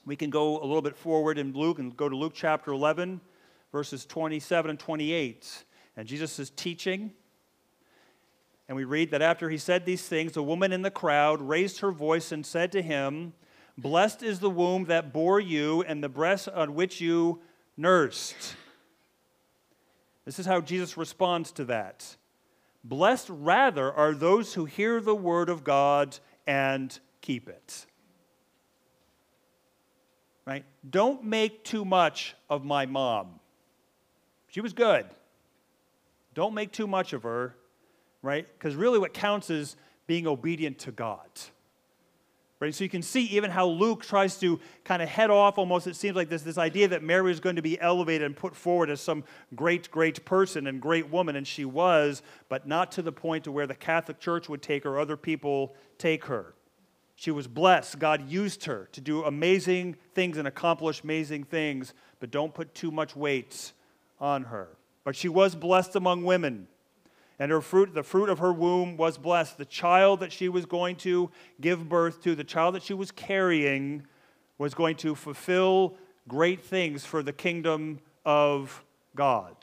We 0.04 0.16
can 0.16 0.30
go 0.30 0.58
a 0.58 0.64
little 0.64 0.82
bit 0.82 0.96
forward 0.96 1.38
in 1.38 1.52
Luke 1.52 1.78
and 1.78 1.96
go 1.96 2.08
to 2.08 2.16
Luke 2.16 2.32
chapter 2.34 2.72
11, 2.72 3.20
verses 3.72 4.04
27 4.06 4.70
and 4.70 4.78
28. 4.78 5.64
And 5.96 6.06
Jesus 6.06 6.38
is 6.38 6.50
teaching. 6.50 7.12
And 8.68 8.76
we 8.76 8.84
read 8.84 9.10
that 9.12 9.22
after 9.22 9.48
he 9.48 9.56
said 9.56 9.86
these 9.86 10.06
things, 10.06 10.36
a 10.36 10.42
woman 10.42 10.72
in 10.72 10.82
the 10.82 10.90
crowd 10.90 11.40
raised 11.40 11.80
her 11.80 11.90
voice 11.90 12.32
and 12.32 12.44
said 12.44 12.70
to 12.72 12.82
him, 12.82 13.32
Blessed 13.78 14.22
is 14.22 14.40
the 14.40 14.50
womb 14.50 14.84
that 14.86 15.12
bore 15.12 15.40
you 15.40 15.82
and 15.82 16.04
the 16.04 16.08
breast 16.08 16.48
on 16.48 16.74
which 16.74 17.00
you 17.00 17.40
nursed. 17.76 18.56
This 20.24 20.38
is 20.38 20.44
how 20.44 20.60
Jesus 20.60 20.98
responds 20.98 21.52
to 21.52 21.64
that. 21.66 22.16
Blessed 22.84 23.30
rather 23.30 23.90
are 23.90 24.12
those 24.12 24.52
who 24.52 24.66
hear 24.66 25.00
the 25.00 25.14
word 25.14 25.48
of 25.48 25.64
God 25.64 26.18
and 26.46 26.98
keep 27.22 27.48
it. 27.48 27.86
Right? 30.44 30.64
Don't 30.88 31.24
make 31.24 31.64
too 31.64 31.84
much 31.84 32.34
of 32.50 32.64
my 32.64 32.84
mom. 32.84 33.40
She 34.48 34.60
was 34.60 34.72
good. 34.72 35.06
Don't 36.34 36.54
make 36.54 36.72
too 36.72 36.86
much 36.86 37.12
of 37.12 37.22
her, 37.22 37.54
right? 38.22 38.46
Because 38.46 38.74
really 38.74 38.98
what 38.98 39.14
counts 39.14 39.50
is 39.50 39.76
being 40.06 40.26
obedient 40.26 40.78
to 40.80 40.92
God. 40.92 41.28
Right? 42.60 42.74
So 42.74 42.82
you 42.82 42.90
can 42.90 43.02
see 43.02 43.24
even 43.26 43.52
how 43.52 43.66
Luke 43.66 44.02
tries 44.02 44.36
to 44.40 44.58
kind 44.82 45.00
of 45.00 45.08
head 45.08 45.30
off 45.30 45.58
almost, 45.58 45.86
it 45.86 45.94
seems 45.94 46.16
like 46.16 46.28
this, 46.28 46.42
this 46.42 46.58
idea 46.58 46.88
that 46.88 47.04
Mary 47.04 47.30
is 47.30 47.38
going 47.38 47.54
to 47.54 47.62
be 47.62 47.80
elevated 47.80 48.26
and 48.26 48.34
put 48.34 48.56
forward 48.56 48.90
as 48.90 49.00
some 49.00 49.22
great, 49.54 49.88
great 49.92 50.24
person 50.24 50.66
and 50.66 50.80
great 50.80 51.08
woman, 51.08 51.36
and 51.36 51.46
she 51.46 51.64
was, 51.64 52.20
but 52.48 52.66
not 52.66 52.90
to 52.92 53.02
the 53.02 53.12
point 53.12 53.44
to 53.44 53.52
where 53.52 53.68
the 53.68 53.76
Catholic 53.76 54.18
Church 54.18 54.48
would 54.48 54.60
take 54.60 54.82
her, 54.82 54.98
other 54.98 55.16
people 55.16 55.76
take 55.98 56.24
her. 56.24 56.54
She 57.14 57.30
was 57.30 57.46
blessed. 57.46 58.00
God 58.00 58.28
used 58.28 58.64
her 58.64 58.88
to 58.92 59.00
do 59.00 59.24
amazing 59.24 59.96
things 60.14 60.36
and 60.36 60.48
accomplish 60.48 61.02
amazing 61.04 61.44
things, 61.44 61.94
but 62.18 62.32
don't 62.32 62.54
put 62.54 62.74
too 62.74 62.90
much 62.90 63.14
weight 63.14 63.72
on 64.20 64.44
her. 64.44 64.68
But 65.04 65.14
she 65.14 65.28
was 65.28 65.54
blessed 65.54 65.94
among 65.94 66.24
women 66.24 66.66
and 67.38 67.52
her 67.52 67.60
fruit, 67.60 67.94
the 67.94 68.02
fruit 68.02 68.28
of 68.28 68.40
her 68.40 68.52
womb 68.52 68.96
was 68.96 69.16
blessed. 69.16 69.58
The 69.58 69.64
child 69.64 70.20
that 70.20 70.32
she 70.32 70.48
was 70.48 70.66
going 70.66 70.96
to 70.96 71.30
give 71.60 71.88
birth 71.88 72.22
to, 72.24 72.34
the 72.34 72.44
child 72.44 72.74
that 72.74 72.82
she 72.82 72.94
was 72.94 73.10
carrying, 73.10 74.04
was 74.58 74.74
going 74.74 74.96
to 74.96 75.14
fulfill 75.14 75.96
great 76.26 76.60
things 76.60 77.04
for 77.04 77.22
the 77.22 77.32
kingdom 77.32 78.00
of 78.24 78.84
God. 79.14 79.54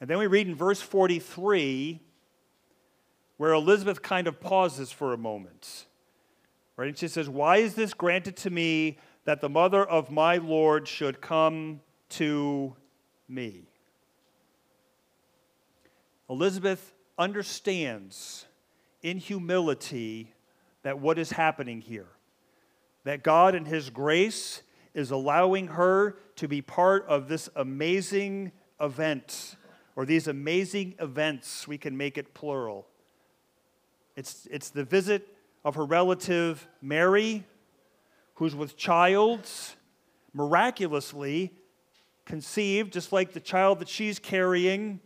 And 0.00 0.10
then 0.10 0.18
we 0.18 0.26
read 0.26 0.48
in 0.48 0.54
verse 0.54 0.80
43 0.80 2.00
where 3.36 3.52
Elizabeth 3.52 4.02
kind 4.02 4.26
of 4.26 4.40
pauses 4.40 4.92
for 4.92 5.12
a 5.12 5.16
moment. 5.16 5.86
Right? 6.76 6.88
And 6.88 6.98
she 6.98 7.08
says, 7.08 7.28
Why 7.28 7.58
is 7.58 7.74
this 7.74 7.94
granted 7.94 8.36
to 8.38 8.50
me 8.50 8.98
that 9.24 9.40
the 9.40 9.48
mother 9.48 9.84
of 9.84 10.10
my 10.10 10.36
Lord 10.36 10.86
should 10.88 11.20
come 11.20 11.80
to 12.10 12.74
me. 13.34 13.64
Elizabeth 16.30 16.94
understands 17.18 18.46
in 19.02 19.18
humility 19.18 20.32
that 20.82 20.98
what 20.98 21.18
is 21.18 21.30
happening 21.30 21.80
here, 21.80 22.08
that 23.04 23.22
God 23.22 23.54
in 23.54 23.64
His 23.64 23.90
grace 23.90 24.62
is 24.94 25.10
allowing 25.10 25.68
her 25.68 26.16
to 26.36 26.48
be 26.48 26.62
part 26.62 27.04
of 27.06 27.28
this 27.28 27.48
amazing 27.56 28.52
event, 28.80 29.56
or 29.96 30.06
these 30.06 30.28
amazing 30.28 30.94
events, 30.98 31.68
we 31.68 31.78
can 31.78 31.96
make 31.96 32.16
it 32.16 32.34
plural. 32.34 32.86
It's, 34.16 34.46
it's 34.50 34.70
the 34.70 34.84
visit 34.84 35.28
of 35.64 35.74
her 35.74 35.84
relative 35.84 36.66
Mary, 36.80 37.44
who's 38.34 38.54
with 38.54 38.76
child, 38.76 39.48
miraculously 40.32 41.52
conceived, 42.24 42.92
just 42.92 43.12
like 43.12 43.32
the 43.32 43.40
child 43.40 43.78
that 43.80 43.88
she's 43.88 44.18
carrying, 44.18 45.00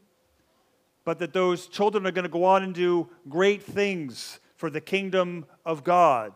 but 1.04 1.18
that 1.18 1.32
those 1.32 1.66
children 1.66 2.06
are 2.06 2.10
going 2.10 2.24
to 2.24 2.28
go 2.28 2.44
on 2.44 2.62
and 2.62 2.74
do 2.74 3.08
great 3.28 3.62
things 3.62 4.40
for 4.56 4.70
the 4.70 4.80
kingdom 4.80 5.46
of 5.64 5.84
God. 5.84 6.34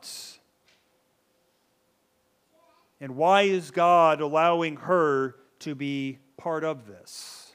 And 3.01 3.17
why 3.17 3.43
is 3.43 3.71
God 3.71 4.21
allowing 4.21 4.77
her 4.77 5.37
to 5.61 5.75
be 5.75 6.19
part 6.37 6.65
of 6.65 6.87
this? 6.87 7.53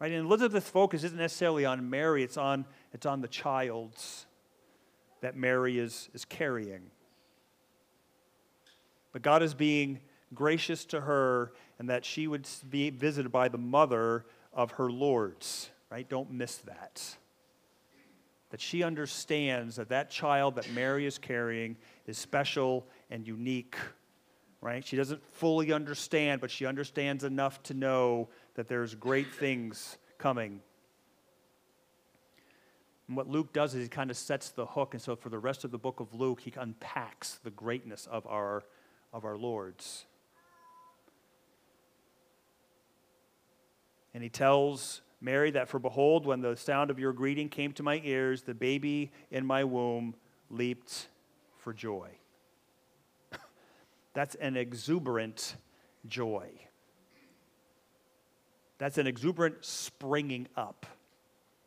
Right? 0.00 0.12
And 0.12 0.26
Elizabeth's 0.26 0.68
focus 0.68 1.04
isn't 1.04 1.18
necessarily 1.18 1.64
on 1.64 1.88
Mary, 1.88 2.22
it's 2.22 2.36
on, 2.36 2.66
it's 2.92 3.06
on 3.06 3.20
the 3.20 3.28
child's 3.28 4.26
that 5.20 5.36
Mary 5.36 5.78
is, 5.78 6.10
is 6.12 6.24
carrying. 6.24 6.90
But 9.12 9.22
God 9.22 9.42
is 9.42 9.54
being 9.54 10.00
gracious 10.36 10.84
to 10.84 11.00
her 11.00 11.52
and 11.80 11.90
that 11.90 12.04
she 12.04 12.28
would 12.28 12.46
be 12.70 12.90
visited 12.90 13.32
by 13.32 13.48
the 13.48 13.58
mother 13.58 14.24
of 14.52 14.72
her 14.72 14.90
lords, 14.90 15.70
right? 15.90 16.08
Don't 16.08 16.30
miss 16.30 16.58
that. 16.58 17.16
That 18.50 18.60
she 18.60 18.84
understands 18.84 19.76
that 19.76 19.88
that 19.88 20.10
child 20.10 20.54
that 20.54 20.70
Mary 20.70 21.04
is 21.04 21.18
carrying 21.18 21.76
is 22.06 22.16
special 22.16 22.86
and 23.10 23.26
unique, 23.26 23.76
right? 24.60 24.86
She 24.86 24.96
doesn't 24.96 25.20
fully 25.34 25.72
understand, 25.72 26.40
but 26.40 26.50
she 26.50 26.64
understands 26.64 27.24
enough 27.24 27.62
to 27.64 27.74
know 27.74 28.28
that 28.54 28.68
there's 28.68 28.94
great 28.94 29.34
things 29.34 29.98
coming. 30.18 30.60
And 33.08 33.16
what 33.16 33.28
Luke 33.28 33.52
does 33.52 33.74
is 33.74 33.82
he 33.82 33.88
kind 33.88 34.10
of 34.10 34.16
sets 34.16 34.50
the 34.50 34.66
hook, 34.66 34.94
and 34.94 35.02
so 35.02 35.14
for 35.14 35.28
the 35.28 35.38
rest 35.38 35.64
of 35.64 35.70
the 35.70 35.78
book 35.78 36.00
of 36.00 36.14
Luke, 36.14 36.40
he 36.40 36.52
unpacks 36.56 37.38
the 37.44 37.50
greatness 37.50 38.06
of 38.10 38.26
our, 38.26 38.64
of 39.12 39.24
our 39.24 39.36
Lord's. 39.36 40.06
And 44.16 44.22
he 44.22 44.30
tells 44.30 45.02
Mary 45.20 45.50
that, 45.50 45.68
for 45.68 45.78
behold, 45.78 46.24
when 46.24 46.40
the 46.40 46.56
sound 46.56 46.90
of 46.90 46.98
your 46.98 47.12
greeting 47.12 47.50
came 47.50 47.72
to 47.72 47.82
my 47.82 48.00
ears, 48.02 48.40
the 48.40 48.54
baby 48.54 49.12
in 49.30 49.44
my 49.44 49.62
womb 49.62 50.14
leaped 50.48 51.08
for 51.58 51.74
joy. 51.74 52.08
That's 54.14 54.34
an 54.36 54.56
exuberant 54.56 55.56
joy. 56.06 56.48
That's 58.78 58.96
an 58.96 59.06
exuberant 59.06 59.62
springing 59.62 60.48
up. 60.56 60.86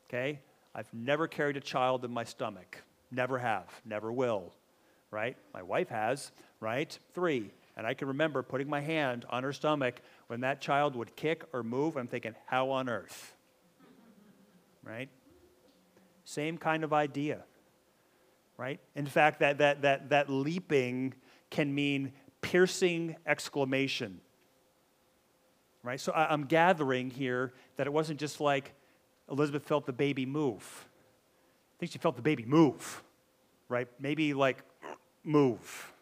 Okay? 0.08 0.40
I've 0.74 0.92
never 0.92 1.28
carried 1.28 1.56
a 1.56 1.62
child 1.62 2.04
in 2.04 2.10
my 2.10 2.24
stomach. 2.24 2.82
Never 3.12 3.38
have. 3.38 3.70
Never 3.86 4.12
will. 4.12 4.56
Right? 5.12 5.38
My 5.54 5.62
wife 5.62 5.90
has. 5.90 6.32
Right? 6.60 6.98
Three. 7.14 7.52
And 7.78 7.86
I 7.86 7.94
can 7.94 8.08
remember 8.08 8.42
putting 8.42 8.68
my 8.68 8.82
hand 8.82 9.26
on 9.30 9.44
her 9.44 9.54
stomach 9.54 10.02
when 10.30 10.40
that 10.42 10.62
child 10.62 10.96
would 10.96 11.16
kick 11.16 11.44
or 11.54 11.62
move. 11.62 11.98
I'm 11.98 12.08
thinking, 12.08 12.36
how 12.46 12.72
on 12.72 12.90
earth? 12.90 13.36
Right? 14.84 15.10
Same 16.24 16.58
kind 16.58 16.84
of 16.84 16.94
idea. 16.94 17.44
Right? 18.58 18.80
In 18.96 19.06
fact, 19.06 19.42
that, 19.42 19.60
that, 19.60 19.84
that, 19.84 20.10
that 20.10 20.30
leaping 20.30 21.14
can 21.50 21.74
mean 21.76 22.14
piercing 22.42 23.16
exclamation 23.26 24.22
right? 25.84 26.00
So 26.00 26.12
I'm 26.14 26.46
gathering 26.46 27.10
here 27.10 27.54
that 27.78 27.88
it 27.88 27.94
wasn't 27.94 28.20
just 28.20 28.42
like 28.42 28.74
Elizabeth 29.30 29.64
felt 29.64 29.86
the 29.86 29.94
baby 29.94 30.26
move. 30.26 30.88
I 31.74 31.76
think 31.80 31.92
she 31.92 31.98
felt 31.98 32.16
the 32.16 32.22
baby 32.22 32.46
move, 32.46 33.04
right? 33.70 33.88
Maybe 34.00 34.34
like 34.34 34.64
move. 35.24 35.94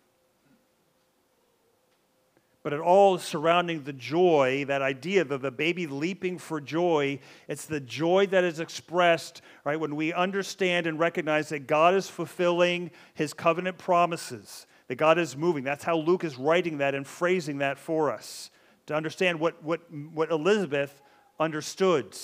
But 2.67 2.73
it 2.73 2.81
all 2.81 3.17
surrounding 3.17 3.83
the 3.83 3.93
joy, 3.93 4.65
that 4.67 4.81
idea 4.81 5.21
of 5.21 5.41
the 5.41 5.51
baby 5.51 5.87
leaping 5.87 6.37
for 6.37 6.59
joy, 6.59 7.19
it's 7.47 7.65
the 7.65 7.79
joy 7.79 8.27
that 8.27 8.43
is 8.43 8.59
expressed, 8.59 9.41
right, 9.63 9.79
when 9.79 9.95
we 9.95 10.11
understand 10.11 10.85
and 10.85 10.99
recognize 10.99 11.47
that 11.47 11.65
God 11.65 11.95
is 11.95 12.09
fulfilling 12.09 12.91
his 13.13 13.33
covenant 13.33 13.77
promises, 13.77 14.67
that 14.89 14.95
God 14.95 15.17
is 15.17 15.37
moving. 15.37 15.63
That's 15.63 15.85
how 15.85 15.95
Luke 15.95 16.25
is 16.25 16.37
writing 16.37 16.79
that 16.79 16.93
and 16.93 17.07
phrasing 17.07 17.59
that 17.59 17.79
for 17.79 18.11
us 18.11 18.51
to 18.87 18.93
understand 18.93 19.39
what, 19.39 19.63
what, 19.63 19.89
what 19.89 20.29
Elizabeth 20.29 21.01
understood. 21.39 22.17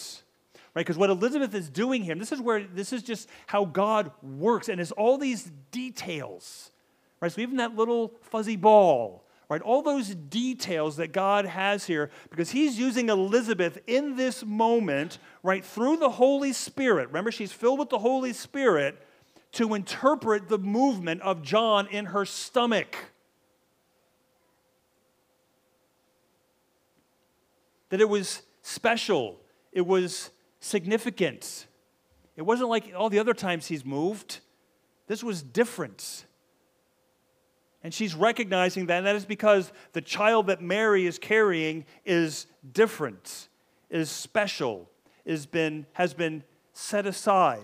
Right? 0.76 0.86
Because 0.86 0.98
what 0.98 1.10
Elizabeth 1.10 1.56
is 1.56 1.70
doing 1.70 2.04
here, 2.04 2.16
this 2.16 2.34
is 2.34 2.42
where 2.42 2.66
this 2.66 2.92
is 2.92 3.02
just 3.02 3.30
how 3.48 3.64
God 3.64 4.12
works, 4.22 4.68
and 4.68 4.82
it's 4.82 4.92
all 4.92 5.18
these 5.18 5.50
details. 5.72 6.70
Right? 7.22 7.32
So 7.32 7.40
even 7.40 7.56
that 7.56 7.78
little 7.78 8.12
fuzzy 8.24 8.58
ball, 8.58 9.23
right? 9.54 9.62
All 9.62 9.82
those 9.82 10.14
details 10.16 10.98
that 10.98 11.14
God 11.14 11.46
has 11.46 11.86
here, 11.86 12.10
because 12.30 12.52
He's 12.52 12.78
using 12.78 13.10
Elizabeth 13.10 13.78
in 13.88 14.16
this 14.16 14.44
moment, 14.44 15.20
right, 15.44 15.64
through 15.64 15.98
the 15.98 16.10
Holy 16.10 16.54
Spirit. 16.54 17.08
Remember, 17.08 17.32
she's 17.32 17.52
filled 17.52 17.80
with 17.80 17.90
the 17.90 18.00
Holy 18.00 18.34
Spirit 18.34 18.98
to 19.54 19.76
interpret 19.76 20.50
the 20.50 20.58
movement 20.58 21.22
of 21.22 21.44
John 21.44 21.88
in 21.88 22.06
her 22.08 22.26
stomach. 22.26 22.98
that 27.94 28.02
it 28.02 28.10
was 28.10 28.42
special, 28.64 29.40
it 29.72 29.86
was 29.86 30.32
significant. 30.60 31.68
It 32.36 32.42
wasn't 32.42 32.70
like 32.70 32.92
all 32.98 33.08
the 33.08 33.20
other 33.20 33.36
times 33.36 33.68
he's 33.68 33.86
moved. 33.86 34.40
This 35.06 35.24
was 35.24 35.44
different. 35.44 36.26
And 37.84 37.94
she's 37.94 38.16
recognizing 38.16 38.86
that, 38.86 39.00
and 39.00 39.08
that 39.08 39.16
is 39.16 39.26
because 39.26 39.72
the 39.92 40.02
child 40.02 40.48
that 40.48 40.62
Mary 40.62 41.06
is 41.06 41.20
carrying 41.20 41.86
is 42.06 42.48
different, 42.72 43.50
is 43.90 44.10
special, 44.10 44.90
is 45.26 45.46
been, 45.46 45.86
has 45.94 46.14
been 46.14 46.44
set 46.72 47.06
aside. 47.06 47.62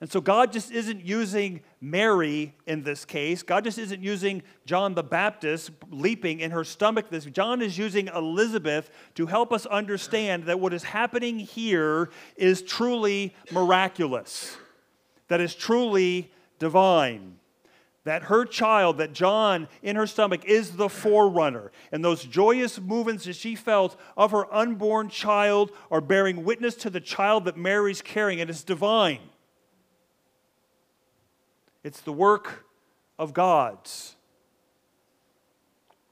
And 0.00 0.10
so 0.10 0.20
God 0.20 0.52
just 0.52 0.72
isn't 0.72 1.06
using 1.06 1.60
Mary 1.80 2.56
in 2.66 2.82
this 2.82 3.04
case. 3.04 3.44
God 3.44 3.62
just 3.62 3.78
isn't 3.78 4.02
using 4.02 4.42
John 4.66 4.94
the 4.94 5.04
Baptist 5.04 5.70
leaping 5.90 6.40
in 6.40 6.50
her 6.50 6.64
stomach. 6.64 7.08
This 7.08 7.24
John 7.26 7.62
is 7.62 7.78
using 7.78 8.08
Elizabeth 8.08 8.90
to 9.14 9.26
help 9.26 9.52
us 9.52 9.64
understand 9.64 10.46
that 10.46 10.58
what 10.58 10.74
is 10.74 10.82
happening 10.82 11.38
here 11.38 12.10
is 12.34 12.62
truly 12.62 13.32
miraculous. 13.52 14.56
That 15.28 15.40
is 15.40 15.54
truly 15.54 16.32
divine. 16.58 17.38
That 18.04 18.24
her 18.24 18.44
child, 18.44 18.98
that 18.98 19.12
John 19.12 19.68
in 19.80 19.94
her 19.96 20.06
stomach, 20.06 20.44
is 20.44 20.72
the 20.72 20.88
forerunner. 20.88 21.70
And 21.92 22.04
those 22.04 22.24
joyous 22.24 22.80
movements 22.80 23.24
that 23.24 23.36
she 23.36 23.54
felt 23.54 23.98
of 24.16 24.32
her 24.32 24.52
unborn 24.52 25.08
child 25.08 25.70
are 25.90 26.00
bearing 26.00 26.44
witness 26.44 26.74
to 26.76 26.90
the 26.90 27.00
child 27.00 27.44
that 27.44 27.56
Mary's 27.56 28.02
carrying. 28.02 28.40
And 28.40 28.50
It 28.50 28.54
is 28.54 28.64
divine. 28.64 29.20
It's 31.84 32.00
the 32.00 32.12
work 32.12 32.64
of 33.18 33.32
God's. 33.32 34.16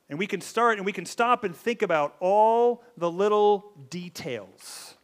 And 0.08 0.18
we 0.18 0.26
can 0.26 0.40
start 0.40 0.76
and 0.76 0.84
we 0.84 0.92
can 0.92 1.06
stop 1.06 1.44
and 1.44 1.54
think 1.54 1.82
about 1.82 2.16
all 2.18 2.82
the 2.96 3.10
little 3.10 3.72
details. 3.88 4.94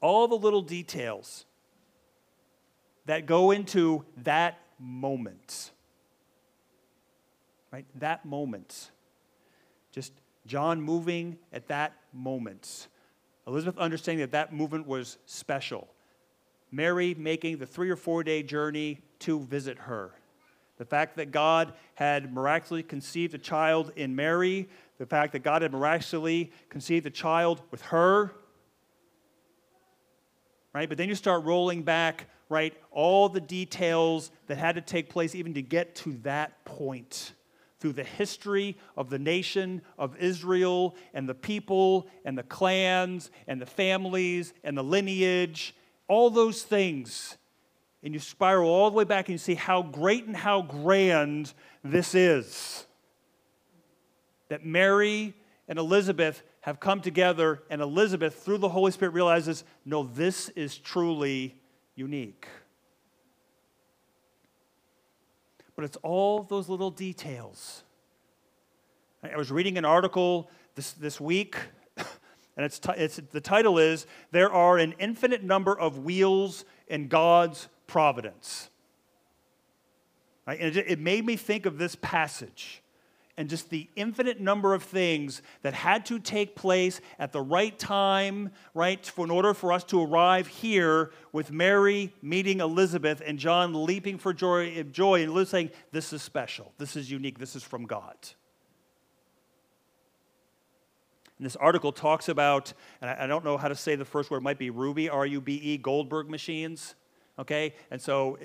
All 0.00 0.26
the 0.28 0.36
little 0.36 0.62
details 0.62 1.46
that 3.06 3.24
go 3.26 3.52
into 3.52 4.04
that 4.18 4.58
moment. 4.78 5.72
Right? 7.72 7.86
That 7.96 8.24
moment. 8.24 8.90
Just 9.92 10.12
John 10.46 10.80
moving 10.80 11.38
at 11.52 11.68
that 11.68 11.94
moment. 12.12 12.88
Elizabeth 13.46 13.78
understanding 13.78 14.20
that 14.20 14.32
that 14.32 14.52
movement 14.52 14.86
was 14.86 15.18
special. 15.26 15.88
Mary 16.70 17.14
making 17.14 17.58
the 17.58 17.66
three 17.66 17.90
or 17.90 17.96
four 17.96 18.22
day 18.22 18.42
journey 18.42 19.00
to 19.20 19.40
visit 19.40 19.78
her. 19.78 20.12
The 20.76 20.84
fact 20.84 21.16
that 21.16 21.32
God 21.32 21.72
had 21.94 22.32
miraculously 22.32 22.82
conceived 22.82 23.34
a 23.34 23.38
child 23.38 23.92
in 23.96 24.14
Mary, 24.14 24.68
the 24.98 25.06
fact 25.06 25.32
that 25.32 25.40
God 25.40 25.62
had 25.62 25.72
miraculously 25.72 26.52
conceived 26.68 27.06
a 27.06 27.10
child 27.10 27.62
with 27.70 27.82
her. 27.82 28.32
Right? 30.72 30.88
But 30.88 30.98
then 30.98 31.08
you 31.08 31.14
start 31.14 31.44
rolling 31.44 31.82
back, 31.82 32.28
right, 32.48 32.74
all 32.90 33.28
the 33.28 33.40
details 33.40 34.30
that 34.46 34.58
had 34.58 34.74
to 34.76 34.80
take 34.80 35.10
place 35.10 35.34
even 35.34 35.54
to 35.54 35.62
get 35.62 35.94
to 35.96 36.12
that 36.22 36.64
point. 36.64 37.32
Through 37.80 37.92
the 37.92 38.04
history 38.04 38.76
of 38.96 39.08
the 39.08 39.20
nation 39.20 39.82
of 39.96 40.16
Israel 40.16 40.96
and 41.14 41.28
the 41.28 41.34
people 41.34 42.08
and 42.24 42.36
the 42.36 42.42
clans 42.42 43.30
and 43.46 43.60
the 43.60 43.66
families 43.66 44.52
and 44.64 44.76
the 44.76 44.82
lineage 44.82 45.74
all 46.08 46.30
those 46.30 46.62
things, 46.62 47.36
and 48.02 48.14
you 48.14 48.20
spiral 48.20 48.70
all 48.70 48.90
the 48.90 48.96
way 48.96 49.04
back 49.04 49.28
and 49.28 49.34
you 49.34 49.38
see 49.38 49.54
how 49.54 49.82
great 49.82 50.26
and 50.26 50.36
how 50.36 50.62
grand 50.62 51.52
this 51.84 52.14
is. 52.14 52.86
That 54.48 54.64
Mary 54.64 55.34
and 55.68 55.78
Elizabeth 55.78 56.42
have 56.62 56.80
come 56.80 57.02
together, 57.02 57.62
and 57.70 57.82
Elizabeth, 57.82 58.42
through 58.42 58.58
the 58.58 58.70
Holy 58.70 58.90
Spirit, 58.90 59.12
realizes 59.12 59.64
no, 59.84 60.02
this 60.02 60.48
is 60.50 60.78
truly 60.78 61.54
unique. 61.98 62.46
But 65.76 65.84
it's 65.84 65.96
all 65.98 66.42
those 66.42 66.68
little 66.68 66.90
details. 66.90 67.84
I 69.22 69.36
was 69.36 69.50
reading 69.50 69.76
an 69.78 69.84
article 69.84 70.50
this, 70.76 70.92
this 70.92 71.20
week 71.20 71.56
and 71.96 72.64
it's, 72.64 72.78
t- 72.78 72.92
it's, 72.96 73.20
the 73.30 73.40
title 73.40 73.78
is 73.78 74.06
There 74.30 74.52
Are 74.52 74.78
an 74.78 74.94
Infinite 74.98 75.42
Number 75.42 75.78
of 75.78 75.98
Wheels 75.98 76.64
in 76.86 77.08
God's 77.08 77.68
Providence. 77.86 78.70
Right? 80.46 80.58
And 80.60 80.76
it, 80.76 80.84
it 80.88 80.98
made 80.98 81.26
me 81.26 81.36
think 81.36 81.66
of 81.66 81.78
this 81.78 81.96
passage 81.96 82.82
and 83.38 83.48
just 83.48 83.70
the 83.70 83.88
infinite 83.94 84.40
number 84.40 84.74
of 84.74 84.82
things 84.82 85.42
that 85.62 85.72
had 85.72 86.04
to 86.06 86.18
take 86.18 86.56
place 86.56 87.00
at 87.20 87.32
the 87.32 87.40
right 87.40 87.78
time, 87.78 88.50
right, 88.74 89.06
for, 89.06 89.24
in 89.24 89.30
order 89.30 89.54
for 89.54 89.72
us 89.72 89.84
to 89.84 90.02
arrive 90.02 90.48
here 90.48 91.12
with 91.32 91.52
Mary 91.52 92.12
meeting 92.20 92.58
Elizabeth 92.58 93.22
and 93.24 93.38
John 93.38 93.86
leaping 93.86 94.18
for 94.18 94.34
joy, 94.34 94.82
joy 94.90 95.22
and 95.22 95.32
Liz 95.32 95.50
saying, 95.50 95.70
This 95.92 96.12
is 96.12 96.20
special, 96.20 96.72
this 96.78 96.96
is 96.96 97.12
unique, 97.12 97.38
this 97.38 97.54
is 97.54 97.62
from 97.62 97.86
God. 97.86 98.16
And 101.38 101.46
this 101.46 101.54
article 101.54 101.92
talks 101.92 102.28
about, 102.28 102.72
and 103.00 103.08
I, 103.08 103.28
don't 103.28 103.44
know 103.44 103.56
how 103.56 103.68
to 103.68 103.76
say 103.76 103.94
the 103.94 104.04
first 104.04 104.32
word, 104.32 104.38
it 104.38 104.42
might 104.42 104.58
be 104.58 104.70
Ruby, 104.70 105.08
R 105.08 105.24
U 105.24 105.40
B 105.40 105.60
E, 105.62 105.78
Goldberg 105.78 106.28
machines. 106.28 106.96
Okay? 107.38 107.76
And 107.92 108.02
so 108.02 108.36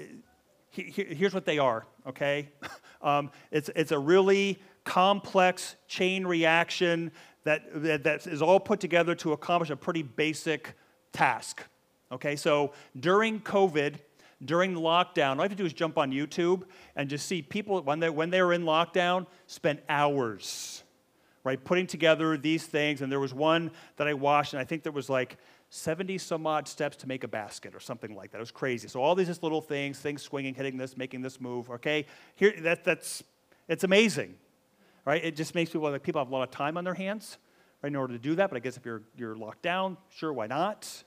he, 0.73 0.84
here's 0.84 1.34
what 1.34 1.45
they 1.45 1.60
are, 1.60 1.86
okay? 2.08 2.49
Um, 3.03 3.32
it's, 3.51 3.69
it's 3.75 3.91
a 3.91 3.99
really 3.99 4.62
complex 4.84 5.76
chain 5.88 6.26
reaction 6.26 7.12
that, 7.43 7.63
that, 7.84 8.04
that 8.04 8.28
is 8.28 8.41
all 8.41 8.60
put 8.60 8.80
together 8.80 9.15
to 9.15 9.34
accomplish 9.34 9.69
a 9.69 9.76
pretty 9.76 10.02
basic 10.04 10.74
task. 11.12 11.63
Okay, 12.12 12.36
so 12.36 12.74
during 13.00 13.39
COVID, 13.39 13.96
during 14.46 14.76
lockdown, 14.76 15.32
all 15.32 15.38
you 15.38 15.41
have 15.41 15.52
to 15.52 15.56
do 15.56 15.65
is 15.65 15.74
jump 15.74 15.98
on 15.98 16.12
YouTube 16.12 16.63
and 16.96 17.10
just 17.10 17.28
see 17.28 17.41
people 17.41 17.82
when 17.82 18.00
they 18.00 18.10
when 18.10 18.30
they 18.30 18.41
were 18.41 18.54
in 18.54 18.63
lockdown 18.63 19.26
spent 19.48 19.80
hours, 19.89 20.84
right, 21.43 21.63
putting 21.63 21.88
together 21.88 22.38
these 22.38 22.65
things. 22.65 23.02
And 23.02 23.12
there 23.12 23.19
was 23.19 23.34
one 23.34 23.72
that 23.98 24.08
I 24.08 24.13
watched, 24.13 24.54
and 24.54 24.62
I 24.62 24.65
think 24.65 24.84
there 24.84 24.91
was 24.91 25.10
like 25.10 25.38
70 25.69 26.19
some 26.19 26.46
odd 26.46 26.67
steps 26.67 26.98
to 26.98 27.08
make 27.08 27.24
a 27.24 27.28
basket 27.28 27.74
or 27.74 27.80
something 27.80 28.15
like 28.15 28.32
that. 28.32 28.38
It 28.38 28.41
was 28.41 28.52
crazy. 28.52 28.88
So 28.88 29.02
all 29.02 29.15
these 29.15 29.28
just 29.28 29.41
little 29.41 29.62
things, 29.62 29.98
things 29.98 30.22
swinging, 30.22 30.54
hitting 30.54 30.78
this, 30.78 30.96
making 30.96 31.22
this 31.22 31.41
move. 31.41 31.69
Okay, 31.72 32.06
here 32.36 32.54
that 32.62 32.84
that's 32.84 33.24
it's 33.67 33.84
amazing, 33.84 34.36
right? 35.05 35.23
It 35.23 35.35
just 35.35 35.55
makes 35.55 35.71
people 35.71 35.89
like 35.89 36.03
people 36.03 36.21
have 36.21 36.29
a 36.29 36.33
lot 36.33 36.43
of 36.43 36.51
time 36.51 36.77
on 36.77 36.83
their 36.83 36.93
hands, 36.93 37.37
right, 37.81 37.89
in 37.89 37.95
order 37.95 38.13
to 38.13 38.19
do 38.19 38.35
that. 38.35 38.49
But 38.49 38.57
I 38.57 38.59
guess 38.59 38.77
if 38.77 38.85
you're 38.85 39.03
you're 39.17 39.35
locked 39.35 39.61
down, 39.61 39.97
sure, 40.09 40.33
why 40.33 40.47
not? 40.47 41.03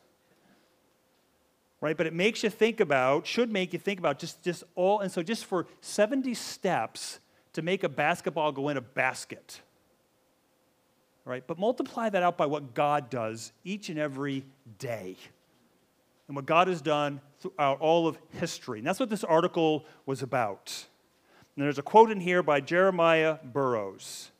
right? 1.80 1.96
But 1.96 2.06
it 2.06 2.14
makes 2.14 2.42
you 2.42 2.50
think 2.50 2.80
about, 2.80 3.26
should 3.26 3.52
make 3.52 3.72
you 3.72 3.78
think 3.78 3.98
about 3.98 4.18
just, 4.18 4.42
just 4.42 4.64
all, 4.74 5.00
and 5.00 5.10
so 5.10 5.22
just 5.22 5.44
for 5.44 5.66
70 5.80 6.34
steps 6.34 7.20
to 7.52 7.62
make 7.62 7.84
a 7.84 7.88
basketball 7.88 8.52
go 8.52 8.68
in 8.68 8.76
a 8.76 8.80
basket, 8.80 9.60
right? 11.24 11.44
But 11.46 11.58
multiply 11.58 12.08
that 12.08 12.22
out 12.22 12.36
by 12.36 12.46
what 12.46 12.74
God 12.74 13.10
does 13.10 13.52
each 13.64 13.88
and 13.88 13.98
every 13.98 14.44
day. 14.78 15.16
And 16.28 16.34
what 16.34 16.44
God 16.44 16.66
has 16.66 16.82
done 16.82 17.20
throughout 17.38 17.80
all 17.80 18.08
of 18.08 18.18
history. 18.32 18.78
And 18.78 18.86
that's 18.86 18.98
what 18.98 19.10
this 19.10 19.22
article 19.22 19.84
was 20.06 20.22
about. 20.22 20.86
And 21.56 21.64
there's 21.64 21.78
a 21.78 21.82
quote 21.82 22.10
in 22.10 22.20
here 22.20 22.42
by 22.42 22.60
Jeremiah 22.60 23.38
Burroughs. 23.42 24.30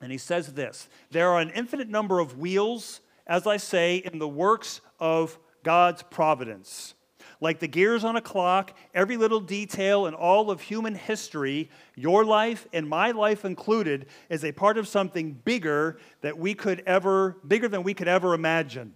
And 0.00 0.12
he 0.12 0.18
says 0.18 0.52
this 0.52 0.88
There 1.10 1.30
are 1.30 1.40
an 1.40 1.50
infinite 1.50 1.88
number 1.88 2.20
of 2.20 2.38
wheels, 2.38 3.00
as 3.26 3.46
I 3.46 3.56
say, 3.56 3.96
in 3.96 4.18
the 4.18 4.28
works 4.28 4.80
of 5.00 5.38
God's 5.62 6.02
providence. 6.02 6.94
Like 7.40 7.58
the 7.58 7.68
gears 7.68 8.02
on 8.02 8.16
a 8.16 8.22
clock, 8.22 8.74
every 8.94 9.18
little 9.18 9.40
detail 9.40 10.06
in 10.06 10.14
all 10.14 10.50
of 10.50 10.62
human 10.62 10.94
history, 10.94 11.70
your 11.94 12.24
life 12.24 12.66
and 12.72 12.88
my 12.88 13.10
life 13.10 13.44
included, 13.44 14.06
is 14.30 14.42
a 14.42 14.52
part 14.52 14.78
of 14.78 14.88
something 14.88 15.32
bigger 15.32 15.98
that 16.22 16.38
we 16.38 16.54
could 16.54 16.82
ever, 16.86 17.36
bigger 17.46 17.68
than 17.68 17.82
we 17.82 17.92
could 17.92 18.08
ever 18.08 18.32
imagine. 18.32 18.94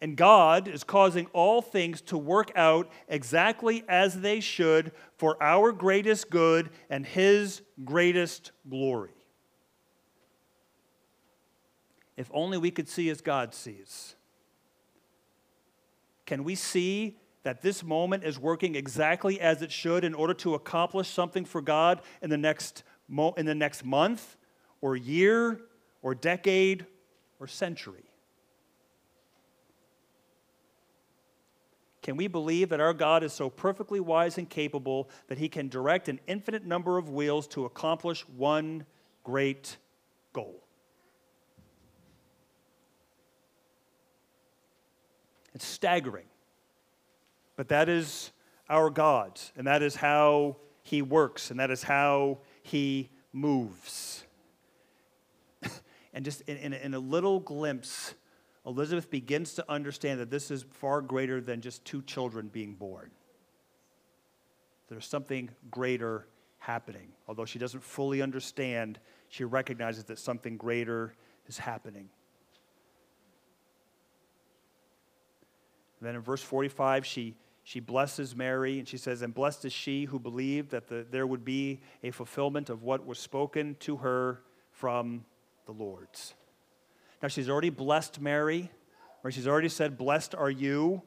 And 0.00 0.16
God 0.16 0.68
is 0.68 0.84
causing 0.84 1.26
all 1.32 1.62
things 1.62 2.02
to 2.02 2.18
work 2.18 2.52
out 2.54 2.90
exactly 3.08 3.82
as 3.88 4.20
they 4.20 4.40
should 4.40 4.92
for 5.16 5.42
our 5.42 5.72
greatest 5.72 6.28
good 6.30 6.70
and 6.90 7.06
His 7.06 7.62
greatest 7.84 8.52
glory. 8.68 9.14
If 12.16 12.30
only 12.32 12.58
we 12.58 12.70
could 12.70 12.88
see 12.88 13.08
as 13.08 13.20
God 13.20 13.54
sees. 13.54 14.16
Can 16.26 16.44
we 16.44 16.54
see 16.54 17.18
that 17.42 17.62
this 17.62 17.84
moment 17.84 18.24
is 18.24 18.38
working 18.38 18.74
exactly 18.74 19.40
as 19.40 19.62
it 19.62 19.70
should 19.70 20.02
in 20.02 20.14
order 20.14 20.34
to 20.34 20.54
accomplish 20.54 21.08
something 21.08 21.44
for 21.44 21.62
God 21.62 22.02
in 22.20 22.28
the 22.28 22.36
next, 22.36 22.82
mo- 23.08 23.34
in 23.36 23.46
the 23.46 23.54
next 23.54 23.84
month 23.84 24.36
or 24.80 24.96
year 24.96 25.60
or 26.02 26.14
decade 26.14 26.86
or 27.38 27.46
century? 27.46 28.05
Can 32.06 32.16
we 32.16 32.28
believe 32.28 32.68
that 32.68 32.78
our 32.78 32.94
God 32.94 33.24
is 33.24 33.32
so 33.32 33.50
perfectly 33.50 33.98
wise 33.98 34.38
and 34.38 34.48
capable 34.48 35.10
that 35.26 35.38
he 35.38 35.48
can 35.48 35.68
direct 35.68 36.08
an 36.08 36.20
infinite 36.28 36.64
number 36.64 36.98
of 36.98 37.10
wheels 37.10 37.48
to 37.48 37.64
accomplish 37.64 38.20
one 38.28 38.86
great 39.24 39.76
goal? 40.32 40.62
It's 45.52 45.66
staggering. 45.66 46.26
But 47.56 47.66
that 47.70 47.88
is 47.88 48.30
our 48.68 48.88
God, 48.88 49.40
and 49.56 49.66
that 49.66 49.82
is 49.82 49.96
how 49.96 50.58
He 50.84 51.02
works, 51.02 51.50
and 51.50 51.58
that 51.58 51.72
is 51.72 51.82
how 51.82 52.38
He 52.62 53.10
moves. 53.32 54.24
and 56.14 56.24
just 56.24 56.42
in, 56.42 56.56
in, 56.58 56.72
in, 56.72 56.94
a 56.94 57.00
little 57.00 57.40
glimpse, 57.40 58.14
Elizabeth 58.66 59.08
begins 59.10 59.54
to 59.54 59.64
understand 59.70 60.18
that 60.18 60.30
this 60.30 60.50
is 60.50 60.64
far 60.70 61.00
greater 61.00 61.40
than 61.40 61.60
just 61.60 61.84
two 61.84 62.02
children 62.02 62.48
being 62.48 62.74
born. 62.74 63.10
There's 64.88 65.06
something 65.06 65.50
greater 65.70 66.26
happening. 66.58 67.12
Although 67.28 67.44
she 67.44 67.60
doesn't 67.60 67.82
fully 67.82 68.22
understand, 68.22 68.98
she 69.28 69.44
recognizes 69.44 70.04
that 70.04 70.18
something 70.18 70.56
greater 70.56 71.14
is 71.46 71.58
happening. 71.58 72.08
And 76.00 76.08
then 76.08 76.16
in 76.16 76.20
verse 76.20 76.42
45, 76.42 77.06
she, 77.06 77.36
she 77.62 77.78
blesses 77.78 78.34
Mary 78.34 78.80
and 78.80 78.86
she 78.88 78.98
says, 78.98 79.22
And 79.22 79.32
blessed 79.32 79.64
is 79.64 79.72
she 79.72 80.04
who 80.04 80.18
believed 80.18 80.70
that 80.70 80.88
the, 80.88 81.06
there 81.08 81.26
would 81.26 81.44
be 81.44 81.80
a 82.02 82.10
fulfillment 82.10 82.68
of 82.68 82.82
what 82.82 83.06
was 83.06 83.18
spoken 83.18 83.76
to 83.80 83.98
her 83.98 84.42
from 84.72 85.24
the 85.66 85.72
Lord's. 85.72 86.34
Now, 87.22 87.28
she's 87.28 87.48
already 87.48 87.70
blessed 87.70 88.20
Mary, 88.20 88.70
or 89.24 89.30
she's 89.30 89.48
already 89.48 89.68
said, 89.68 89.96
Blessed 89.96 90.34
are 90.34 90.50
you 90.50 91.02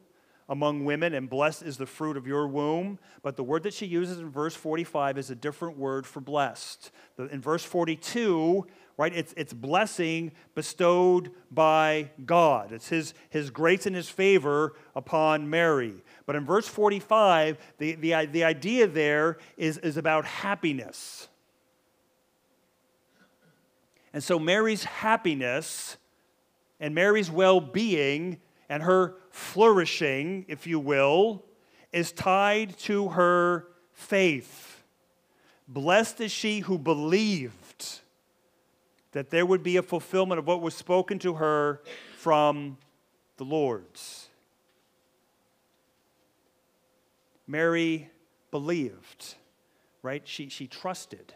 among 0.50 0.84
women, 0.84 1.14
and 1.14 1.30
blessed 1.30 1.62
is 1.62 1.76
the 1.76 1.86
fruit 1.86 2.16
of 2.16 2.26
your 2.26 2.48
womb. 2.48 2.98
But 3.22 3.36
the 3.36 3.44
word 3.44 3.62
that 3.62 3.72
she 3.72 3.86
uses 3.86 4.18
in 4.18 4.30
verse 4.30 4.56
45 4.56 5.16
is 5.16 5.30
a 5.30 5.36
different 5.36 5.78
word 5.78 6.08
for 6.08 6.20
blessed. 6.20 6.90
In 7.16 7.40
verse 7.40 7.62
42, 7.62 8.66
right, 8.96 9.14
it's, 9.14 9.32
it's 9.36 9.52
blessing 9.52 10.32
bestowed 10.56 11.30
by 11.52 12.10
God. 12.26 12.72
It's 12.72 12.88
his, 12.88 13.14
his 13.28 13.50
grace 13.50 13.86
and 13.86 13.94
his 13.94 14.08
favor 14.08 14.74
upon 14.96 15.48
Mary. 15.48 16.02
But 16.26 16.34
in 16.34 16.44
verse 16.44 16.66
45, 16.66 17.56
the, 17.78 17.94
the, 17.94 18.26
the 18.26 18.42
idea 18.42 18.88
there 18.88 19.38
is, 19.56 19.78
is 19.78 19.96
about 19.96 20.24
happiness. 20.24 21.28
And 24.12 24.24
so 24.24 24.40
Mary's 24.40 24.82
happiness 24.82 25.96
and 26.80 26.94
Mary's 26.94 27.30
well 27.30 27.60
being 27.60 28.40
and 28.68 28.82
her 28.82 29.16
flourishing, 29.30 30.46
if 30.48 30.66
you 30.66 30.80
will, 30.80 31.44
is 31.92 32.12
tied 32.12 32.76
to 32.78 33.08
her 33.08 33.66
faith. 33.92 34.82
Blessed 35.68 36.20
is 36.20 36.32
she 36.32 36.60
who 36.60 36.78
believed 36.78 38.00
that 39.12 39.30
there 39.30 39.44
would 39.44 39.62
be 39.62 39.76
a 39.76 39.82
fulfillment 39.82 40.38
of 40.38 40.46
what 40.46 40.62
was 40.62 40.74
spoken 40.74 41.18
to 41.18 41.34
her 41.34 41.80
from 42.16 42.78
the 43.36 43.44
Lord's. 43.44 44.28
Mary 47.46 48.08
believed, 48.52 49.34
right? 50.02 50.22
She, 50.24 50.48
she 50.48 50.68
trusted. 50.68 51.34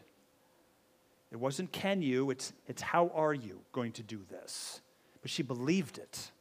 It 1.33 1.41
wasn't 1.41 1.73
can 1.73 2.01
you, 2.01 2.31
it's, 2.31 2.53
it's 2.69 2.83
how 2.83 3.11
are 3.13 3.35
you 3.35 3.61
going 3.73 3.91
to 3.93 4.05
do 4.05 4.21
this? 4.31 4.81
But 5.25 5.31
she 5.31 5.43
believed 5.43 5.97
it. 5.97 6.33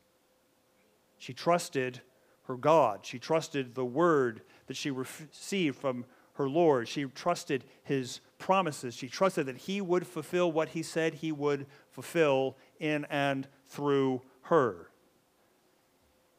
She 1.18 1.32
trusted 1.32 2.02
her 2.48 2.58
God. 2.58 3.06
She 3.06 3.18
trusted 3.18 3.76
the 3.76 3.86
word 3.86 4.42
that 4.68 4.76
she 4.76 4.92
received 4.92 5.78
from 5.78 6.04
her 6.34 6.50
Lord. 6.50 6.90
She 6.90 7.06
trusted 7.06 7.64
his 7.84 8.20
promises. 8.40 8.94
She 8.94 9.08
trusted 9.08 9.46
that 9.46 9.56
he 9.56 9.80
would 9.80 10.06
fulfill 10.06 10.52
what 10.52 10.68
he 10.68 10.84
said 10.84 11.14
he 11.14 11.32
would 11.32 11.66
fulfill 11.92 12.58
in 12.78 13.06
and 13.06 13.48
through 13.68 14.22
her. 14.42 14.90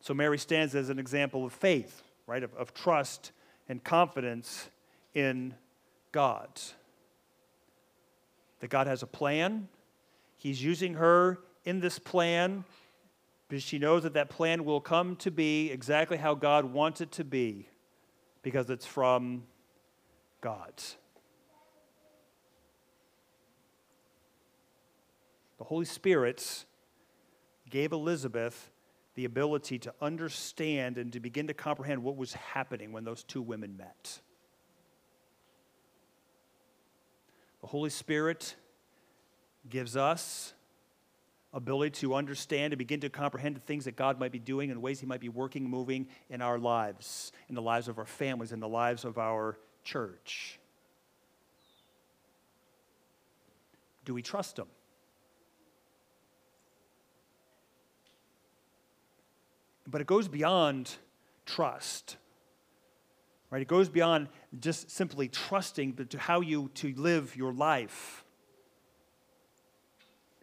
So 0.01 0.13
Mary 0.13 0.37
stands 0.37 0.75
as 0.75 0.91
an 0.91 0.99
example 0.99 1.47
of 1.47 1.53
faith, 1.55 2.03
right? 2.27 2.43
Of, 2.43 2.53
of 2.57 2.75
trust 2.75 3.33
and 3.71 3.83
confidence 3.83 4.69
in 5.15 5.55
God. 6.13 6.61
That 8.61 8.69
God 8.69 8.87
has 8.87 9.03
a 9.03 9.07
plan. 9.07 9.69
He's 10.37 10.63
using 10.63 10.93
her 10.93 11.39
in 11.65 11.81
this 11.81 11.99
plan 11.99 12.65
because 13.49 13.63
she 13.63 13.79
knows 13.79 14.03
that 14.03 14.15
that 14.15 14.31
plan 14.31 14.65
will 14.65 14.81
come 14.81 15.17
to 15.17 15.31
be 15.31 15.71
exactly 15.71 16.17
how 16.17 16.35
God 16.35 16.65
wants 16.65 17.01
it 17.01 17.13
to 17.13 17.25
be 17.25 17.69
because 18.43 18.71
it's 18.71 18.87
from 18.87 19.45
God. 20.41 20.73
The 25.59 25.65
Holy 25.65 25.85
Spirit 25.85 26.65
gave 27.71 27.93
Elizabeth 27.93 28.71
the 29.15 29.25
ability 29.25 29.79
to 29.79 29.95
understand 30.03 30.99
and 30.99 31.13
to 31.13 31.21
begin 31.21 31.47
to 31.47 31.55
comprehend 31.55 32.03
what 32.03 32.17
was 32.17 32.35
happening 32.35 32.93
when 32.93 33.05
those 33.05 33.23
two 33.23 33.41
women 33.41 33.77
met. 33.77 34.21
The 37.61 37.69
Holy 37.69 37.91
Spirit 37.91 38.57
gives 39.71 39.97
us 39.97 40.54
ability 41.55 41.91
to 42.01 42.15
understand 42.15 42.73
and 42.73 42.79
begin 42.79 43.01
to 43.01 43.09
comprehend 43.09 43.57
the 43.57 43.61
things 43.61 43.85
that 43.85 43.97
God 43.97 44.19
might 44.19 44.33
be 44.33 44.41
doing 44.41 44.71
and 44.71 44.83
ways 44.83 45.01
He 45.01 45.07
might 45.07 45.21
be 45.21 45.29
working, 45.29 45.71
moving 45.71 46.09
in 46.29 46.43
our 46.43 46.59
lives, 46.59 47.33
in 47.49 47.55
the 47.55 47.63
lives 47.63 47.89
of 47.89 47.99
our 47.99 48.05
families, 48.05 48.53
in 48.53 48.61
the 48.61 48.69
lives 48.69 49.05
of 49.05 49.17
our 49.17 49.57
church. 49.85 50.59
Do 54.05 54.13
we 54.13 54.21
trust 54.21 54.59
Him? 54.59 54.67
But 59.87 60.01
it 60.01 60.07
goes 60.07 60.29
beyond 60.29 60.91
trust. 61.47 62.17
Right? 63.51 63.63
It 63.63 63.69
goes 63.69 63.89
beyond 63.89 64.29
just 64.59 64.91
simply 64.91 65.29
trusting, 65.29 65.93
but 65.93 66.11
to 66.11 66.19
how 66.19 66.41
you 66.41 66.71
to 66.75 66.93
live 66.97 67.37
your 67.37 67.53
life. 67.53 68.24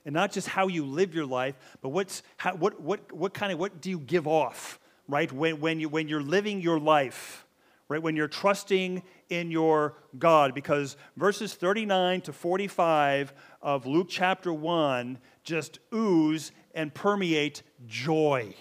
And 0.05 0.13
not 0.13 0.31
just 0.31 0.47
how 0.47 0.67
you 0.67 0.85
live 0.85 1.13
your 1.13 1.25
life, 1.25 1.55
but 1.81 1.89
what's, 1.89 2.23
how, 2.37 2.55
what, 2.55 2.81
what, 2.81 3.11
what 3.11 3.33
kind 3.33 3.51
of, 3.51 3.59
what 3.59 3.81
do 3.81 3.89
you 3.89 3.99
give 3.99 4.27
off, 4.27 4.79
right? 5.07 5.31
When, 5.31 5.59
when, 5.59 5.79
you, 5.79 5.89
when 5.89 6.07
you're 6.07 6.23
living 6.23 6.61
your 6.61 6.79
life, 6.79 7.45
right? 7.87 8.01
When 8.01 8.15
you're 8.15 8.27
trusting 8.27 9.03
in 9.29 9.51
your 9.51 9.95
God. 10.17 10.53
Because 10.55 10.95
verses 11.17 11.53
39 11.53 12.21
to 12.21 12.33
45 12.33 13.33
of 13.61 13.85
Luke 13.85 14.07
chapter 14.09 14.53
1 14.53 15.17
just 15.43 15.79
ooze 15.93 16.51
and 16.73 16.93
permeate 16.93 17.63
joy. 17.87 18.55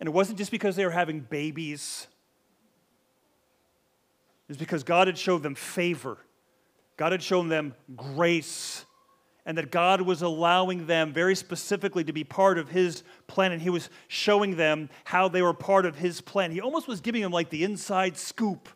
And 0.00 0.06
it 0.06 0.12
wasn't 0.12 0.38
just 0.38 0.50
because 0.50 0.76
they 0.76 0.86
were 0.86 0.90
having 0.90 1.20
babies, 1.20 2.06
it 4.48 4.52
was 4.52 4.56
because 4.56 4.82
God 4.82 5.06
had 5.06 5.18
showed 5.18 5.42
them 5.42 5.54
favor, 5.54 6.16
God 7.00 7.12
had 7.12 7.22
shown 7.22 7.48
them 7.48 7.74
grace, 7.96 8.84
and 9.46 9.56
that 9.56 9.70
God 9.70 10.02
was 10.02 10.20
allowing 10.20 10.84
them 10.84 11.14
very 11.14 11.34
specifically 11.34 12.04
to 12.04 12.12
be 12.12 12.24
part 12.24 12.58
of 12.58 12.68
His 12.68 13.04
plan, 13.26 13.52
and 13.52 13.62
He 13.62 13.70
was 13.70 13.88
showing 14.06 14.56
them 14.56 14.90
how 15.04 15.26
they 15.26 15.40
were 15.40 15.54
part 15.54 15.86
of 15.86 15.96
His 15.96 16.20
plan. 16.20 16.50
He 16.50 16.60
almost 16.60 16.86
was 16.86 17.00
giving 17.00 17.22
them 17.22 17.32
like 17.32 17.48
the 17.48 17.64
inside 17.64 18.18
scoop 18.18 18.68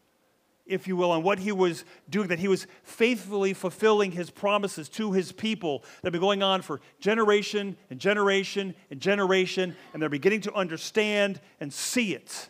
if 0.67 0.89
you 0.89 0.97
will, 0.97 1.11
on 1.11 1.23
what 1.23 1.39
he 1.39 1.53
was 1.53 1.85
doing, 2.09 2.29
that 2.29 2.39
he 2.39 2.49
was 2.49 2.67
faithfully 2.85 3.53
fulfilling 3.53 4.13
his 4.13 4.31
promises 4.31 4.89
to 4.89 5.13
his 5.13 5.31
people 5.31 5.81
that 5.81 6.05
have 6.05 6.13
been 6.13 6.23
going 6.23 6.43
on 6.43 6.63
for 6.63 6.81
generation 7.01 7.77
and 7.91 8.01
generation 8.01 8.75
and 8.91 8.99
generation, 8.99 9.77
and 9.93 10.01
they're 10.01 10.09
beginning 10.09 10.41
to 10.41 10.55
understand 10.55 11.39
and 11.61 11.71
see 11.71 12.15
it. 12.15 12.49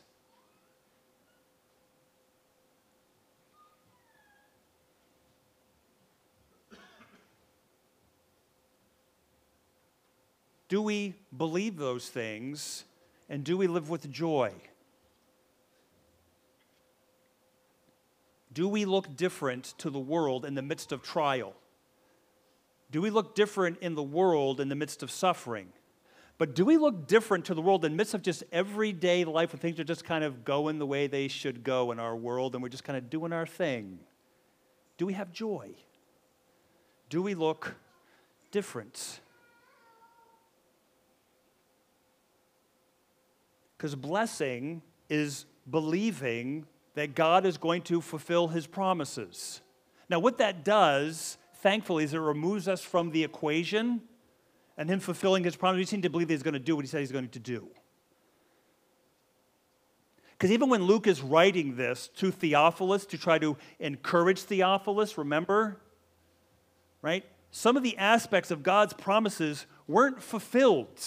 Do 10.75 10.83
we 10.83 11.15
believe 11.37 11.77
those 11.77 12.09
things 12.09 12.83
and 13.29 13.45
do 13.45 13.57
we 13.57 13.69
live 13.69 13.91
with 13.91 14.11
joy? 14.11 14.53
Do 18.53 18.67
we 18.67 18.85
look 18.85 19.17
different 19.17 19.75
to 19.79 19.89
the 19.89 20.01
world 20.01 20.45
in 20.45 20.57
the 20.57 20.63
midst 20.63 20.91
of 20.91 21.01
trial? 21.01 21.55
Do 22.91 23.01
we 23.01 23.11
look 23.11 23.37
different 23.37 23.79
in 23.83 23.95
the 23.95 24.03
world 24.03 24.59
in 24.59 24.69
the 24.69 24.75
midst 24.75 25.05
of 25.05 25.13
suffering? 25.13 25.69
But 26.39 26.57
do 26.57 26.65
we 26.65 26.77
look 26.77 27.07
different 27.07 27.45
to 27.45 27.55
the 27.55 27.63
world 27.63 27.85
in 27.85 27.93
the 27.93 27.97
midst 27.97 28.15
of 28.15 28.23
just 28.23 28.43
everyday 28.51 29.25
life 29.25 29.53
when 29.53 29.61
things 29.61 29.79
are 29.79 29.85
just 29.85 30.05
kind 30.05 30.25
of 30.25 30.45
going 30.45 30.81
the 30.81 30.87
way 30.87 31.07
they 31.07 31.29
should 31.29 31.63
go 31.63 31.93
in 31.93 32.01
our 32.01 32.17
world 32.17 32.57
and 32.57 32.65
we're 32.65 32.69
just 32.69 32.83
kind 32.83 32.99
of 32.99 33.09
doing 33.09 33.33
our 33.33 33.47
thing? 33.47 34.01
Do 34.99 35.07
we 35.07 35.13
have 35.13 35.31
joy? 35.31 35.77
Do 37.11 37.23
we 37.23 37.37
look 37.37 37.77
different? 38.51 39.21
Because 43.77 43.95
blessing 43.95 44.83
is 45.09 45.47
believing 45.69 46.67
that 46.95 47.15
God 47.15 47.45
is 47.45 47.57
going 47.57 47.83
to 47.83 48.01
fulfill 48.01 48.49
his 48.49 48.67
promises. 48.67 49.61
Now, 50.09 50.19
what 50.19 50.39
that 50.39 50.65
does, 50.65 51.39
thankfully, 51.57 52.05
is 52.05 52.15
it 52.15 52.19
removes 52.19 52.69
us 52.69 52.83
from 52.83 53.11
the 53.11 53.25
equation 53.25 54.03
and 54.77 54.89
him 54.89 55.01
fulfilling 55.01 55.45
his 55.45 55.57
promise. 55.57 55.79
We 55.79 55.85
seem 55.85 56.03
to 56.03 56.11
believe 56.11 56.29
that 56.29 56.35
he's 56.35 56.43
going 56.43 56.55
to 56.55 56.61
do 56.61 56.77
what 56.77 56.85
he 56.85 56.89
said 56.89 57.01
he's 57.01 57.13
going 57.13 57.29
to 57.29 57.39
do. 57.39 57.69
Because 60.33 60.51
even 60.51 60.69
when 60.69 60.83
Luke 60.83 61.07
is 61.07 61.23
writing 61.23 61.77
this 61.77 62.09
to 62.17 62.31
Theophilus 62.31 63.07
to 63.07 63.19
try 63.19 63.39
to 63.39 63.57
encourage 63.79 64.41
Theophilus, 64.41 65.17
remember, 65.17 65.81
right? 67.03 67.25
Some 67.51 67.77
of 67.77 67.83
the 67.83 67.97
aspects 67.97 68.51
of 68.51 68.63
God's 68.63 68.93
promises 68.93 69.67
weren't 69.87 70.23
fulfilled. 70.23 71.01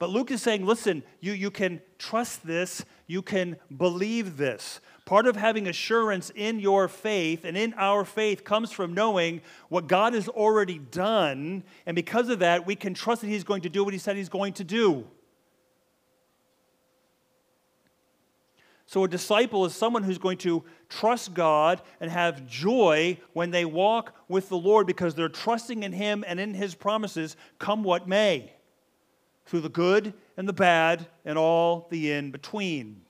But 0.00 0.10
Luke 0.10 0.32
is 0.32 0.42
saying, 0.42 0.66
listen, 0.66 1.04
you, 1.20 1.32
you 1.32 1.52
can 1.52 1.80
trust 1.98 2.44
this 2.44 2.84
you 3.10 3.22
can 3.22 3.56
believe 3.76 4.36
this. 4.36 4.80
Part 5.04 5.26
of 5.26 5.34
having 5.34 5.66
assurance 5.66 6.30
in 6.36 6.60
your 6.60 6.86
faith 6.86 7.44
and 7.44 7.56
in 7.56 7.74
our 7.74 8.04
faith 8.04 8.44
comes 8.44 8.70
from 8.70 8.94
knowing 8.94 9.40
what 9.68 9.88
God 9.88 10.14
has 10.14 10.28
already 10.28 10.78
done. 10.78 11.64
And 11.86 11.96
because 11.96 12.28
of 12.28 12.38
that, 12.38 12.68
we 12.68 12.76
can 12.76 12.94
trust 12.94 13.22
that 13.22 13.26
He's 13.26 13.42
going 13.42 13.62
to 13.62 13.68
do 13.68 13.82
what 13.82 13.92
He 13.92 13.98
said 13.98 14.14
He's 14.14 14.28
going 14.28 14.52
to 14.52 14.64
do. 14.64 15.08
So, 18.86 19.02
a 19.02 19.08
disciple 19.08 19.64
is 19.64 19.74
someone 19.74 20.04
who's 20.04 20.18
going 20.18 20.38
to 20.38 20.62
trust 20.88 21.34
God 21.34 21.82
and 22.00 22.12
have 22.12 22.46
joy 22.46 23.18
when 23.32 23.50
they 23.50 23.64
walk 23.64 24.14
with 24.28 24.48
the 24.48 24.56
Lord 24.56 24.86
because 24.86 25.16
they're 25.16 25.28
trusting 25.28 25.82
in 25.82 25.92
Him 25.92 26.24
and 26.28 26.38
in 26.38 26.54
His 26.54 26.76
promises, 26.76 27.34
come 27.58 27.82
what 27.82 28.06
may 28.06 28.52
through 29.50 29.60
the 29.60 29.68
good 29.68 30.14
and 30.36 30.48
the 30.48 30.52
bad 30.52 31.08
and 31.24 31.36
all 31.36 31.88
the 31.90 32.12
in 32.12 32.30
between. 32.30 33.02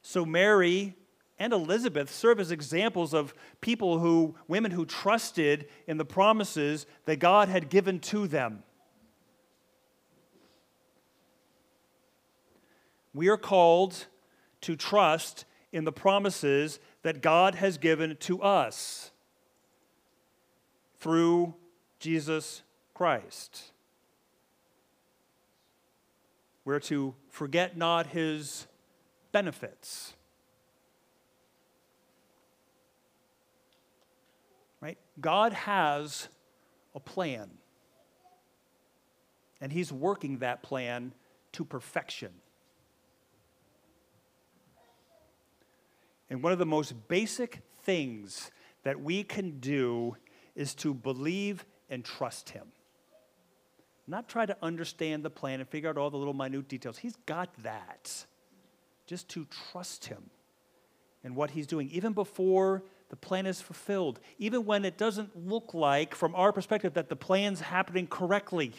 So, 0.00 0.24
Mary 0.24 0.96
and 1.38 1.52
Elizabeth 1.52 2.10
serve 2.10 2.40
as 2.40 2.50
examples 2.50 3.12
of 3.12 3.34
people 3.60 3.98
who, 3.98 4.36
women 4.48 4.70
who 4.70 4.86
trusted 4.86 5.68
in 5.86 5.98
the 5.98 6.04
promises 6.06 6.86
that 7.04 7.18
God 7.18 7.50
had 7.50 7.68
given 7.68 8.00
to 8.00 8.26
them. 8.26 8.62
We 13.12 13.28
are 13.28 13.36
called 13.36 14.06
to 14.62 14.76
trust 14.76 15.44
in 15.72 15.84
the 15.84 15.92
promises 15.92 16.80
that 17.02 17.20
God 17.20 17.56
has 17.56 17.76
given 17.76 18.16
to 18.20 18.40
us 18.40 19.10
through 20.98 21.54
Jesus 22.02 22.62
Christ. 22.94 23.70
We're 26.64 26.80
to 26.80 27.14
forget 27.28 27.76
not 27.76 28.08
his 28.08 28.66
benefits. 29.30 30.14
Right? 34.80 34.98
God 35.20 35.52
has 35.52 36.26
a 36.92 36.98
plan. 36.98 37.48
And 39.60 39.72
he's 39.72 39.92
working 39.92 40.38
that 40.38 40.60
plan 40.64 41.12
to 41.52 41.64
perfection. 41.64 42.32
And 46.28 46.42
one 46.42 46.52
of 46.52 46.58
the 46.58 46.66
most 46.66 47.06
basic 47.06 47.60
things 47.84 48.50
that 48.82 49.00
we 49.00 49.22
can 49.22 49.60
do 49.60 50.16
is 50.56 50.74
to 50.74 50.94
believe 50.94 51.64
and 51.92 52.04
trust 52.04 52.50
Him. 52.50 52.66
Not 54.08 54.28
try 54.28 54.46
to 54.46 54.56
understand 54.60 55.22
the 55.22 55.30
plan 55.30 55.60
and 55.60 55.68
figure 55.68 55.88
out 55.88 55.96
all 55.96 56.10
the 56.10 56.16
little 56.16 56.34
minute 56.34 56.66
details. 56.66 56.98
He's 56.98 57.16
got 57.26 57.50
that. 57.62 58.26
Just 59.06 59.28
to 59.30 59.46
trust 59.70 60.06
Him 60.06 60.30
and 61.22 61.36
what 61.36 61.50
He's 61.50 61.68
doing, 61.68 61.88
even 61.90 62.14
before 62.14 62.82
the 63.10 63.16
plan 63.16 63.46
is 63.46 63.60
fulfilled, 63.60 64.18
even 64.38 64.64
when 64.64 64.84
it 64.84 64.96
doesn't 64.96 65.46
look 65.46 65.74
like, 65.74 66.14
from 66.14 66.34
our 66.34 66.50
perspective, 66.50 66.94
that 66.94 67.10
the 67.10 67.16
plan's 67.16 67.60
happening 67.60 68.06
correctly, 68.06 68.72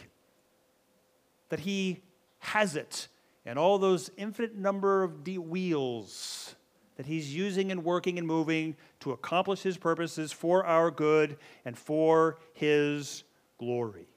that 1.50 1.62
He 1.62 2.02
has 2.40 2.76
it, 2.76 3.08
and 3.46 3.60
all 3.60 3.78
those 3.78 4.10
infinite 4.18 4.56
number 4.56 5.04
of 5.04 5.28
wheels 5.28 6.56
that 6.98 7.06
He's 7.06 7.34
using 7.36 7.72
and 7.72 7.84
working 7.84 8.18
and 8.18 8.28
moving 8.28 8.76
to 9.02 9.12
accomplish 9.12 9.62
His 9.62 9.78
purposes 9.78 10.32
for 10.32 10.66
our 10.66 10.92
good 10.92 11.38
and 11.66 11.78
for 11.78 12.38
His 12.54 13.24
glory. 13.58 14.08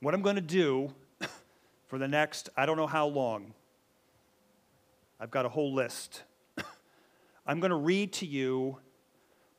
What 0.00 0.14
I'm 0.14 0.22
going 0.22 0.36
to 0.36 0.42
do 0.42 0.92
for 1.86 1.98
the 1.98 2.08
next, 2.08 2.50
I 2.56 2.66
don't 2.66 2.76
know 2.76 2.86
how 2.86 3.06
long, 3.06 3.54
I've 5.18 5.30
got 5.30 5.46
a 5.46 5.48
whole 5.48 5.72
list. 5.72 6.22
I'm 7.46 7.58
going 7.60 7.70
to 7.70 7.76
read 7.76 8.12
to 8.14 8.26
you 8.26 8.78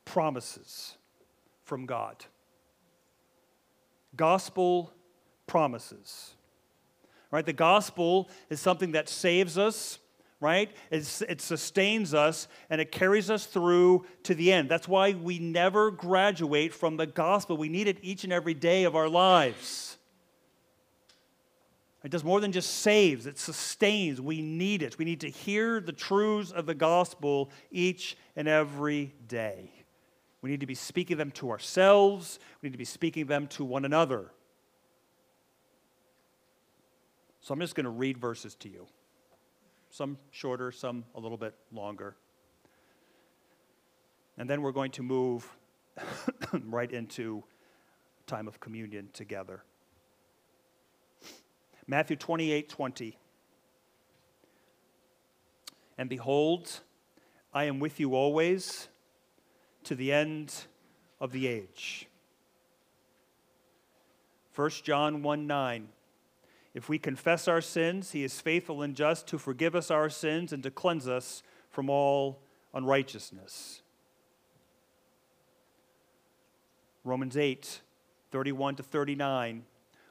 promises 0.04 0.96
from 1.64 1.84
God. 1.84 2.24
Gospel 4.14 4.92
promises 5.48 6.35
right? 7.36 7.44
The 7.44 7.52
gospel 7.52 8.30
is 8.48 8.62
something 8.62 8.92
that 8.92 9.10
saves 9.10 9.58
us, 9.58 9.98
right? 10.40 10.74
It's, 10.90 11.20
it 11.20 11.42
sustains 11.42 12.14
us 12.14 12.48
and 12.70 12.80
it 12.80 12.90
carries 12.90 13.28
us 13.28 13.44
through 13.44 14.06
to 14.22 14.34
the 14.34 14.50
end. 14.50 14.70
That's 14.70 14.88
why 14.88 15.12
we 15.12 15.38
never 15.38 15.90
graduate 15.90 16.72
from 16.72 16.96
the 16.96 17.06
gospel. 17.06 17.58
We 17.58 17.68
need 17.68 17.88
it 17.88 17.98
each 18.00 18.24
and 18.24 18.32
every 18.32 18.54
day 18.54 18.84
of 18.84 18.96
our 18.96 19.06
lives. 19.06 19.98
It 22.02 22.10
does 22.10 22.24
more 22.24 22.40
than 22.40 22.52
just 22.52 22.76
saves, 22.76 23.26
it 23.26 23.38
sustains. 23.38 24.18
We 24.18 24.40
need 24.40 24.82
it. 24.82 24.96
We 24.96 25.04
need 25.04 25.20
to 25.20 25.28
hear 25.28 25.78
the 25.78 25.92
truths 25.92 26.52
of 26.52 26.64
the 26.64 26.74
gospel 26.74 27.50
each 27.70 28.16
and 28.34 28.48
every 28.48 29.12
day. 29.28 29.70
We 30.40 30.48
need 30.48 30.60
to 30.60 30.66
be 30.66 30.74
speaking 30.74 31.18
them 31.18 31.32
to 31.32 31.50
ourselves, 31.50 32.38
we 32.62 32.68
need 32.70 32.72
to 32.72 32.78
be 32.78 32.86
speaking 32.86 33.26
them 33.26 33.46
to 33.48 33.62
one 33.62 33.84
another. 33.84 34.30
So 37.46 37.54
I'm 37.54 37.60
just 37.60 37.76
going 37.76 37.84
to 37.84 37.90
read 37.90 38.18
verses 38.18 38.56
to 38.56 38.68
you. 38.68 38.88
Some 39.90 40.18
shorter, 40.32 40.72
some 40.72 41.04
a 41.14 41.20
little 41.20 41.38
bit 41.38 41.54
longer. 41.70 42.16
And 44.36 44.50
then 44.50 44.62
we're 44.62 44.72
going 44.72 44.90
to 44.90 45.04
move 45.04 45.48
right 46.64 46.90
into 46.90 47.44
time 48.26 48.48
of 48.48 48.58
communion 48.58 49.10
together. 49.12 49.62
Matthew 51.86 52.16
28 52.16 52.68
20. 52.68 53.16
And 55.98 56.10
behold, 56.10 56.80
I 57.54 57.66
am 57.66 57.78
with 57.78 58.00
you 58.00 58.16
always 58.16 58.88
to 59.84 59.94
the 59.94 60.12
end 60.12 60.52
of 61.20 61.30
the 61.30 61.46
age. 61.46 62.08
1 64.56 64.70
John 64.82 65.22
1 65.22 65.46
9. 65.46 65.88
If 66.76 66.90
we 66.90 66.98
confess 66.98 67.48
our 67.48 67.62
sins, 67.62 68.12
he 68.12 68.22
is 68.22 68.38
faithful 68.38 68.82
and 68.82 68.94
just 68.94 69.26
to 69.28 69.38
forgive 69.38 69.74
us 69.74 69.90
our 69.90 70.10
sins 70.10 70.52
and 70.52 70.62
to 70.62 70.70
cleanse 70.70 71.08
us 71.08 71.42
from 71.70 71.88
all 71.88 72.42
unrighteousness. 72.74 73.80
Romans 77.02 77.34
8 77.34 77.80
31 78.30 78.76
to 78.76 78.82
39. 78.82 79.64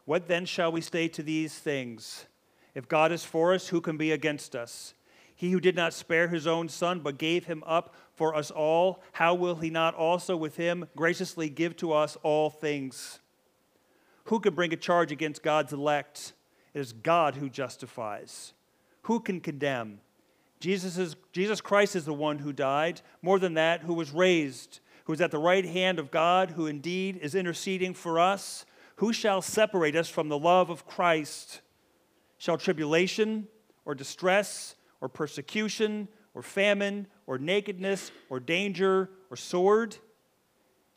What 0.05 0.27
then 0.27 0.47
shall 0.47 0.71
we 0.71 0.81
say 0.81 1.07
to 1.09 1.21
these 1.21 1.53
things? 1.53 2.25
If 2.73 2.87
God 2.87 3.11
is 3.11 3.23
for 3.23 3.53
us, 3.53 3.67
who 3.67 3.79
can 3.79 3.95
be 3.95 4.11
against 4.11 4.55
us? 4.55 4.95
He 5.35 5.51
who 5.51 5.59
did 5.59 5.75
not 5.75 5.93
spare 5.93 6.29
his 6.29 6.47
own 6.47 6.67
son, 6.67 7.01
but 7.01 7.19
gave 7.19 7.45
him 7.45 7.63
up 7.67 7.93
for 8.15 8.33
us 8.33 8.49
all, 8.49 9.03
how 9.11 9.35
will 9.35 9.57
he 9.57 9.69
not 9.69 9.93
also 9.93 10.35
with 10.35 10.55
him 10.55 10.87
graciously 10.95 11.47
give 11.47 11.77
to 11.77 11.93
us 11.93 12.17
all 12.23 12.49
things? 12.49 13.19
Who 14.25 14.39
can 14.39 14.55
bring 14.55 14.73
a 14.73 14.77
charge 14.77 15.11
against 15.11 15.43
God's 15.43 15.71
elect? 15.71 16.33
It 16.75 16.81
is 16.81 16.93
God 16.93 17.35
who 17.35 17.49
justifies. 17.49 18.53
Who 19.03 19.21
can 19.21 19.39
condemn? 19.39 20.01
Jesus, 20.59 20.97
is, 20.97 21.15
Jesus 21.31 21.61
Christ 21.61 21.95
is 21.95 22.05
the 22.05 22.13
one 22.13 22.39
who 22.39 22.51
died, 22.51 23.01
more 23.21 23.39
than 23.39 23.53
that, 23.53 23.81
who 23.81 23.93
was 23.93 24.11
raised, 24.11 24.81
who 25.05 25.13
is 25.13 25.21
at 25.21 25.31
the 25.31 25.37
right 25.37 25.65
hand 25.65 25.99
of 25.99 26.11
God, 26.11 26.51
who 26.51 26.67
indeed 26.67 27.17
is 27.21 27.33
interceding 27.33 27.93
for 27.93 28.19
us. 28.19 28.65
Who 28.97 29.13
shall 29.13 29.41
separate 29.41 29.95
us 29.95 30.09
from 30.09 30.27
the 30.27 30.37
love 30.37 30.69
of 30.69 30.85
Christ? 30.85 31.61
Shall 32.37 32.57
tribulation 32.57 33.47
or 33.85 33.95
distress 33.95 34.75
or 34.99 35.07
persecution 35.07 36.09
or 36.33 36.41
famine 36.41 37.07
or 37.25 37.37
nakedness 37.37 38.11
or 38.29 38.39
danger 38.39 39.09
or 39.29 39.37
sword? 39.37 39.97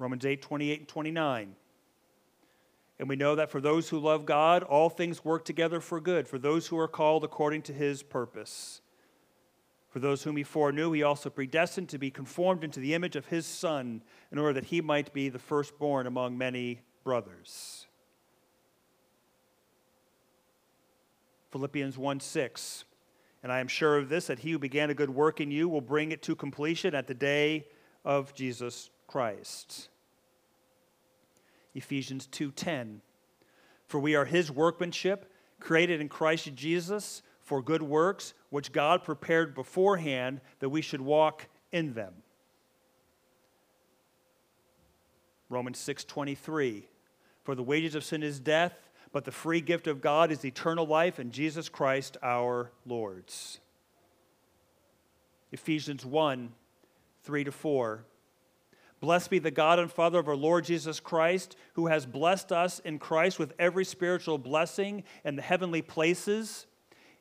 Romans 0.00 0.24
8, 0.24 0.40
28 0.40 0.78
and 0.80 0.88
29. 0.88 1.54
And 2.98 3.08
we 3.08 3.16
know 3.16 3.34
that 3.34 3.50
for 3.50 3.60
those 3.60 3.90
who 3.90 3.98
love 3.98 4.24
God, 4.24 4.62
all 4.62 4.88
things 4.88 5.24
work 5.24 5.44
together 5.44 5.80
for 5.80 6.00
good, 6.00 6.26
for 6.26 6.38
those 6.38 6.66
who 6.66 6.78
are 6.78 6.88
called 6.88 7.22
according 7.22 7.62
to 7.62 7.72
his 7.72 8.02
purpose. 8.02 8.80
For 9.90 9.98
those 9.98 10.22
whom 10.22 10.36
he 10.36 10.42
foreknew, 10.42 10.92
he 10.92 11.02
also 11.02 11.28
predestined 11.28 11.90
to 11.90 11.98
be 11.98 12.10
conformed 12.10 12.64
into 12.64 12.80
the 12.80 12.94
image 12.94 13.14
of 13.14 13.26
his 13.26 13.44
Son, 13.44 14.02
in 14.32 14.38
order 14.38 14.54
that 14.54 14.66
he 14.66 14.80
might 14.80 15.12
be 15.12 15.28
the 15.28 15.38
firstborn 15.38 16.06
among 16.06 16.38
many 16.38 16.80
brothers. 17.04 17.86
Philippians 21.50 21.98
1 21.98 22.20
6. 22.20 22.84
And 23.42 23.50
I 23.50 23.60
am 23.60 23.68
sure 23.68 23.98
of 23.98 24.08
this, 24.08 24.28
that 24.28 24.38
he 24.38 24.52
who 24.52 24.58
began 24.58 24.90
a 24.90 24.94
good 24.94 25.10
work 25.10 25.40
in 25.40 25.50
you 25.50 25.68
will 25.68 25.80
bring 25.80 26.12
it 26.12 26.22
to 26.22 26.34
completion 26.34 26.94
at 26.94 27.06
the 27.06 27.14
day 27.14 27.66
of 28.04 28.34
Jesus 28.34 28.90
Christ. 29.06 29.89
Ephesians 31.74 32.26
2:10 32.26 33.00
For 33.86 33.98
we 33.98 34.14
are 34.14 34.24
his 34.24 34.50
workmanship 34.50 35.32
created 35.60 36.00
in 36.00 36.08
Christ 36.08 36.54
Jesus 36.54 37.22
for 37.40 37.62
good 37.62 37.82
works 37.82 38.34
which 38.50 38.72
God 38.72 39.04
prepared 39.04 39.54
beforehand 39.54 40.40
that 40.60 40.68
we 40.68 40.82
should 40.82 41.00
walk 41.00 41.48
in 41.72 41.94
them. 41.94 42.22
Romans 45.48 45.78
6:23 45.78 46.88
For 47.42 47.54
the 47.54 47.62
wages 47.62 47.94
of 47.94 48.04
sin 48.04 48.22
is 48.22 48.40
death, 48.40 48.90
but 49.12 49.24
the 49.24 49.32
free 49.32 49.60
gift 49.60 49.86
of 49.86 50.00
God 50.00 50.30
is 50.30 50.44
eternal 50.44 50.86
life 50.86 51.18
in 51.18 51.32
Jesus 51.32 51.68
Christ 51.68 52.16
our 52.22 52.70
Lord's. 52.86 53.60
Ephesians 55.52 56.06
1 56.06 56.54
3 57.22 57.44
to 57.44 57.52
4. 57.52 58.04
Blessed 59.00 59.30
be 59.30 59.38
the 59.38 59.50
God 59.50 59.78
and 59.78 59.90
Father 59.90 60.18
of 60.18 60.28
our 60.28 60.36
Lord 60.36 60.64
Jesus 60.64 61.00
Christ, 61.00 61.56
who 61.74 61.86
has 61.86 62.04
blessed 62.04 62.52
us 62.52 62.80
in 62.80 62.98
Christ 62.98 63.38
with 63.38 63.54
every 63.58 63.84
spiritual 63.84 64.36
blessing 64.36 65.04
in 65.24 65.36
the 65.36 65.42
heavenly 65.42 65.82
places 65.82 66.66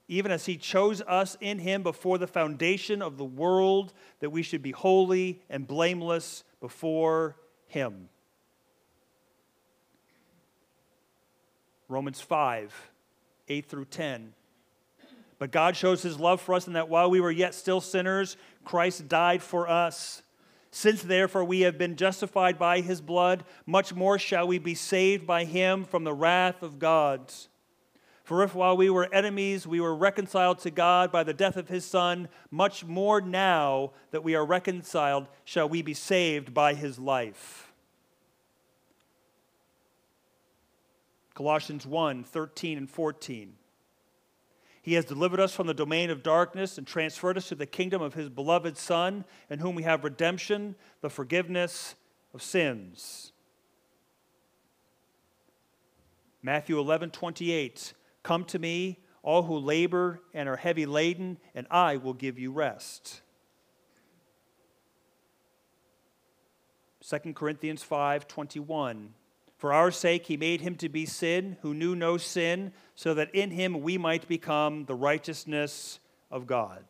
even 0.10 0.32
as 0.32 0.48
he 0.48 0.58
chose 0.58 1.02
us 1.04 1.38
in 1.39 1.60
him 1.60 1.84
before 1.84 2.18
the 2.18 2.28
foundation 2.28 3.02
of 3.02 3.18
the 3.18 3.24
world, 3.24 3.94
that 4.20 4.32
we 4.32 4.42
should 4.42 4.63
be 4.63 4.72
holy 4.72 5.39
and 5.52 5.68
blameless 5.68 6.44
before 6.60 7.38
him. 7.68 8.10
Romans 11.88 12.20
5, 12.20 12.92
8 13.48 13.65
through 13.68 13.86
10. 13.86 14.34
But 15.38 15.52
God 15.52 15.78
shows 15.78 16.02
his 16.02 16.20
love 16.20 16.42
for 16.42 16.56
us 16.56 16.65
in 16.65 16.74
that 16.74 16.89
while 16.89 17.10
we 17.10 17.22
were 17.22 17.32
yet 17.32 17.54
still 17.54 17.80
sinners, 17.80 18.36
Christ 18.65 19.08
died 19.08 19.44
for 19.44 19.70
us. 19.70 20.24
Since 20.71 21.01
therefore 21.03 21.43
we 21.43 21.62
have 21.62 21.77
been 21.77 21.95
justified 21.95 22.60
by 22.60 22.82
his 22.82 23.01
blood, 23.01 23.43
much 23.65 23.93
more 23.93 24.19
shall 24.19 24.47
we 24.47 24.60
be 24.60 24.75
saved 24.75 25.25
by 25.25 25.45
him 25.45 25.84
from 25.84 26.03
the 26.03 26.13
wrath 26.13 26.62
of 26.62 26.77
God. 26.77 27.32
For 28.23 28.43
if 28.43 28.53
while 28.53 28.77
we 28.77 28.91
were 28.91 29.12
enemies 29.12 29.65
we 29.65 29.82
were 29.82 29.95
reconciled 29.95 30.60
to 30.60 30.69
God 30.69 31.12
by 31.12 31.23
the 31.23 31.34
death 31.34 31.58
of 31.58 31.67
his 31.67 31.84
Son, 31.84 32.29
much 32.51 32.86
more 32.86 33.21
now 33.21 33.93
that 34.12 34.23
we 34.23 34.36
are 34.36 34.45
reconciled 34.45 35.27
shall 35.43 35.67
we 35.67 35.82
be 35.82 35.95
saved 35.95 36.53
by 36.53 36.75
his 36.75 36.99
life. 36.99 37.73
Colossians 41.34 41.88
1 41.88 42.23
13 42.23 42.77
and 42.77 42.89
14. 42.89 43.55
He 44.89 44.95
has 44.95 45.06
delivered 45.06 45.39
us 45.39 45.54
from 45.54 45.67
the 45.67 45.75
domain 45.75 46.10
of 46.10 46.23
darkness 46.23 46.80
and 46.80 46.88
transferred 46.88 47.38
us 47.38 47.49
to 47.49 47.54
the 47.54 47.67
kingdom 47.67 48.02
of 48.02 48.15
his 48.15 48.28
beloved 48.28 48.75
Son, 48.75 49.23
in 49.47 49.60
whom 49.60 49.75
we 49.75 49.84
have 49.84 50.04
redemption, 50.04 50.73
the 51.02 51.12
forgiveness 51.12 51.94
of 52.33 52.42
sins. 52.42 53.31
Matthew 56.42 56.79
11 56.79 57.12
28. 57.12 57.94
Come 58.23 58.44
to 58.46 58.58
me, 58.58 58.98
all 59.21 59.44
who 59.44 59.60
labor 59.60 60.21
and 60.33 60.50
are 60.50 60.56
heavy 60.56 60.87
laden, 60.87 61.37
and 61.54 61.67
I 61.69 61.98
will 61.98 62.15
give 62.15 62.40
you 62.40 62.52
rest. 62.52 63.21
2 67.08 67.33
Corinthians 67.33 67.83
5 67.83 68.27
21. 68.27 69.13
For 69.60 69.73
our 69.73 69.91
sake 69.91 70.27
he 70.27 70.37
made 70.37 70.62
him 70.62 70.75
to 70.75 70.87
be 70.87 71.05
sin 71.05 71.57
who 71.62 71.73
knew 71.73 71.93
no 71.93 72.15
sin, 72.15 72.71
so 72.95 73.13
that 73.13 73.35
in 73.35 73.51
him 73.51 73.81
we 73.81 73.97
might 73.97 74.25
become 74.25 74.85
the 74.85 74.95
righteousness 74.95 75.99
of 76.31 76.47
God. 76.47 76.85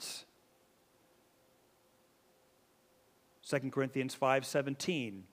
2 3.43 3.71
Corinthians 3.71 4.15
5:17 4.15 5.23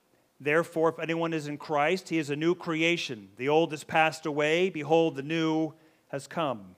Therefore 0.41 0.89
if 0.89 0.99
anyone 0.99 1.35
is 1.35 1.47
in 1.47 1.59
Christ 1.59 2.09
he 2.09 2.17
is 2.17 2.31
a 2.31 2.37
new 2.37 2.55
creation 2.55 3.29
the 3.37 3.51
old 3.51 3.71
has 3.73 3.85
passed 3.85 4.25
away 4.25 4.71
behold 4.71 5.15
the 5.15 5.23
new 5.23 5.75
has 6.09 6.27
come. 6.27 6.75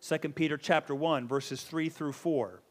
2 0.00 0.18
Peter 0.30 0.56
chapter 0.56 0.94
1 0.94 1.28
verses 1.28 1.62
3 1.62 1.90
through 1.90 2.12
4. 2.12 2.62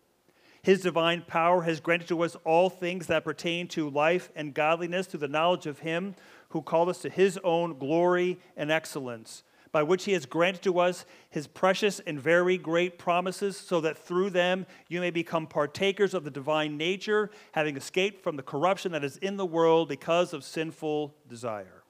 His 0.63 0.81
divine 0.81 1.23
power 1.23 1.63
has 1.63 1.79
granted 1.79 2.07
to 2.09 2.21
us 2.21 2.37
all 2.45 2.69
things 2.69 3.07
that 3.07 3.23
pertain 3.23 3.67
to 3.69 3.89
life 3.89 4.29
and 4.35 4.53
godliness 4.53 5.07
through 5.07 5.21
the 5.21 5.27
knowledge 5.27 5.65
of 5.65 5.79
Him 5.79 6.15
who 6.49 6.61
called 6.61 6.89
us 6.89 6.99
to 6.99 7.09
His 7.09 7.39
own 7.43 7.79
glory 7.79 8.37
and 8.55 8.69
excellence, 8.69 9.41
by 9.71 9.81
which 9.81 10.03
He 10.03 10.11
has 10.11 10.27
granted 10.27 10.61
to 10.63 10.79
us 10.79 11.05
His 11.31 11.47
precious 11.47 11.99
and 12.01 12.19
very 12.19 12.59
great 12.59 12.99
promises, 12.99 13.57
so 13.57 13.81
that 13.81 13.97
through 13.97 14.29
them 14.29 14.67
you 14.87 14.99
may 14.99 15.09
become 15.09 15.47
partakers 15.47 16.13
of 16.13 16.23
the 16.23 16.31
divine 16.31 16.77
nature, 16.77 17.31
having 17.53 17.75
escaped 17.75 18.23
from 18.23 18.35
the 18.35 18.43
corruption 18.43 18.91
that 18.91 19.03
is 19.03 19.17
in 19.17 19.37
the 19.37 19.45
world 19.45 19.89
because 19.89 20.31
of 20.31 20.43
sinful 20.43 21.15
desire. 21.27 21.81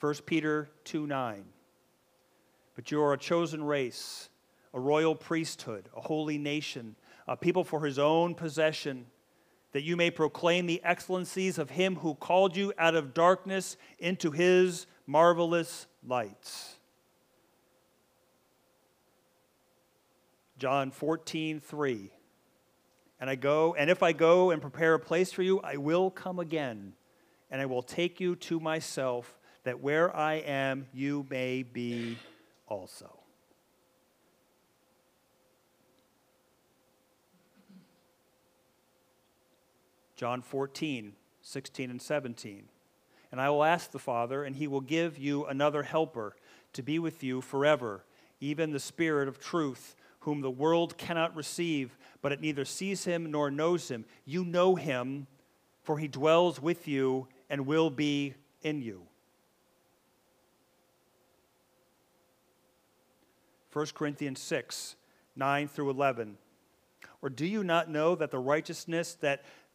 1 0.00 0.14
Peter 0.24 0.70
2 0.84 1.06
9. 1.06 1.44
But 2.74 2.90
you 2.90 3.02
are 3.02 3.12
a 3.12 3.18
chosen 3.18 3.62
race 3.62 4.30
a 4.74 4.80
royal 4.80 5.14
priesthood, 5.14 5.88
a 5.96 6.00
holy 6.00 6.38
nation, 6.38 6.96
a 7.28 7.36
people 7.36 7.64
for 7.64 7.84
his 7.84 7.98
own 7.98 8.34
possession, 8.34 9.06
that 9.72 9.82
you 9.82 9.96
may 9.96 10.10
proclaim 10.10 10.66
the 10.66 10.82
excellencies 10.84 11.58
of 11.58 11.70
him 11.70 11.96
who 11.96 12.14
called 12.14 12.56
you 12.56 12.72
out 12.78 12.94
of 12.94 13.14
darkness 13.14 13.76
into 13.98 14.30
his 14.30 14.86
marvelous 15.06 15.86
lights. 16.06 16.76
John 20.58 20.90
14, 20.90 21.60
3. 21.60 22.10
And 23.18 23.30
I 23.30 23.34
go, 23.34 23.74
and 23.74 23.90
if 23.90 24.02
I 24.02 24.12
go 24.12 24.50
and 24.50 24.60
prepare 24.60 24.94
a 24.94 24.98
place 24.98 25.32
for 25.32 25.42
you, 25.42 25.60
I 25.60 25.76
will 25.76 26.10
come 26.10 26.38
again, 26.38 26.92
and 27.50 27.60
I 27.60 27.66
will 27.66 27.82
take 27.82 28.20
you 28.20 28.36
to 28.36 28.60
myself, 28.60 29.38
that 29.64 29.80
where 29.80 30.14
I 30.14 30.34
am, 30.34 30.86
you 30.92 31.26
may 31.30 31.62
be 31.62 32.18
also. 32.66 33.21
John 40.22 40.40
14, 40.40 41.14
16 41.40 41.90
and 41.90 42.00
17. 42.00 42.68
And 43.32 43.40
I 43.40 43.50
will 43.50 43.64
ask 43.64 43.90
the 43.90 43.98
Father, 43.98 44.44
and 44.44 44.54
he 44.54 44.68
will 44.68 44.80
give 44.80 45.18
you 45.18 45.46
another 45.46 45.82
helper 45.82 46.36
to 46.74 46.82
be 46.84 47.00
with 47.00 47.24
you 47.24 47.40
forever, 47.40 48.04
even 48.38 48.70
the 48.70 48.78
Spirit 48.78 49.26
of 49.26 49.40
truth, 49.40 49.96
whom 50.20 50.40
the 50.40 50.48
world 50.48 50.96
cannot 50.96 51.34
receive, 51.34 51.98
but 52.20 52.30
it 52.30 52.40
neither 52.40 52.64
sees 52.64 53.04
him 53.04 53.32
nor 53.32 53.50
knows 53.50 53.90
him. 53.90 54.04
You 54.24 54.44
know 54.44 54.76
him, 54.76 55.26
for 55.82 55.98
he 55.98 56.06
dwells 56.06 56.62
with 56.62 56.86
you 56.86 57.26
and 57.50 57.66
will 57.66 57.90
be 57.90 58.34
in 58.62 58.80
you. 58.80 59.02
1 63.72 63.86
Corinthians 63.92 64.38
6, 64.38 64.94
9 65.34 65.66
through 65.66 65.90
11. 65.90 66.38
Or 67.22 67.30
do 67.30 67.46
you 67.46 67.62
not 67.62 67.88
know 67.88 68.14
that 68.16 68.32
the 68.32 68.38
righteousness 68.38 69.16
that 69.20 69.44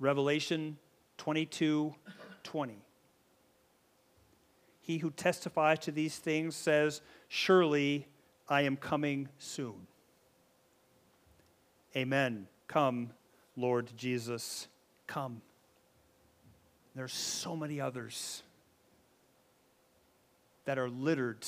Revelation 0.00 0.78
22 1.18 1.94
20. 2.42 2.78
He 4.80 4.98
who 4.98 5.10
testifies 5.10 5.78
to 5.80 5.92
these 5.92 6.16
things 6.16 6.56
says, 6.56 7.02
Surely 7.28 8.08
I 8.48 8.62
am 8.62 8.76
coming 8.76 9.28
soon. 9.38 9.86
Amen. 11.94 12.48
Come, 12.66 13.10
Lord 13.56 13.92
Jesus, 13.96 14.68
come. 15.06 15.42
There's 16.96 17.12
so 17.12 17.54
many 17.54 17.80
others 17.80 18.42
that 20.64 20.78
are 20.78 20.88
littered 20.88 21.46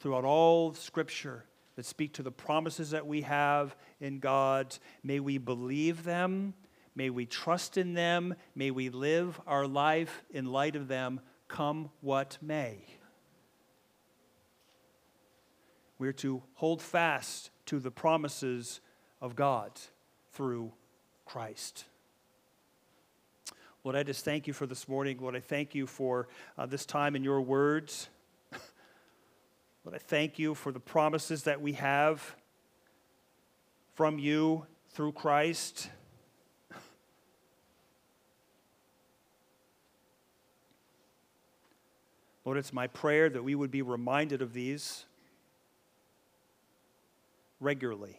throughout 0.00 0.24
all 0.24 0.74
Scripture 0.74 1.44
that 1.76 1.86
speak 1.86 2.14
to 2.14 2.22
the 2.22 2.32
promises 2.32 2.90
that 2.90 3.06
we 3.06 3.22
have 3.22 3.76
in 4.00 4.18
God. 4.18 4.76
May 5.02 5.20
we 5.20 5.38
believe 5.38 6.04
them 6.04 6.54
May 6.94 7.10
we 7.10 7.26
trust 7.26 7.76
in 7.76 7.94
them. 7.94 8.34
May 8.54 8.70
we 8.70 8.88
live 8.90 9.40
our 9.46 9.66
life 9.66 10.22
in 10.30 10.46
light 10.46 10.76
of 10.76 10.88
them, 10.88 11.20
come 11.48 11.90
what 12.00 12.38
may. 12.42 12.84
We're 15.98 16.12
to 16.14 16.42
hold 16.54 16.80
fast 16.80 17.50
to 17.66 17.78
the 17.78 17.90
promises 17.90 18.80
of 19.20 19.36
God 19.36 19.72
through 20.32 20.72
Christ. 21.26 21.84
Lord, 23.84 23.96
I 23.96 24.02
just 24.02 24.24
thank 24.24 24.46
you 24.46 24.52
for 24.52 24.66
this 24.66 24.88
morning. 24.88 25.18
Lord, 25.20 25.36
I 25.36 25.40
thank 25.40 25.74
you 25.74 25.86
for 25.86 26.28
uh, 26.58 26.66
this 26.66 26.84
time 26.84 27.16
in 27.16 27.24
your 27.24 27.40
words. 27.40 28.08
Lord, 29.84 29.94
I 29.94 29.98
thank 29.98 30.38
you 30.38 30.54
for 30.54 30.72
the 30.72 30.80
promises 30.80 31.44
that 31.44 31.60
we 31.60 31.74
have 31.74 32.36
from 33.94 34.18
you 34.18 34.66
through 34.90 35.12
Christ. 35.12 35.90
Lord, 42.50 42.58
it's 42.58 42.72
my 42.72 42.88
prayer 42.88 43.30
that 43.30 43.44
we 43.44 43.54
would 43.54 43.70
be 43.70 43.80
reminded 43.80 44.42
of 44.42 44.52
these 44.52 45.04
regularly. 47.60 48.18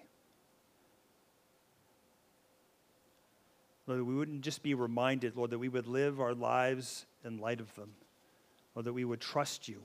Lord, 3.86 4.00
that 4.00 4.06
we 4.06 4.16
wouldn't 4.16 4.40
just 4.40 4.64
be 4.64 4.74
reminded, 4.74 5.36
Lord, 5.36 5.50
that 5.50 5.60
we 5.60 5.68
would 5.68 5.86
live 5.86 6.22
our 6.22 6.34
lives 6.34 7.06
in 7.26 7.40
light 7.40 7.60
of 7.60 7.76
them. 7.76 7.92
Lord, 8.74 8.86
that 8.86 8.94
we 8.94 9.04
would 9.04 9.20
trust 9.20 9.68
you, 9.68 9.84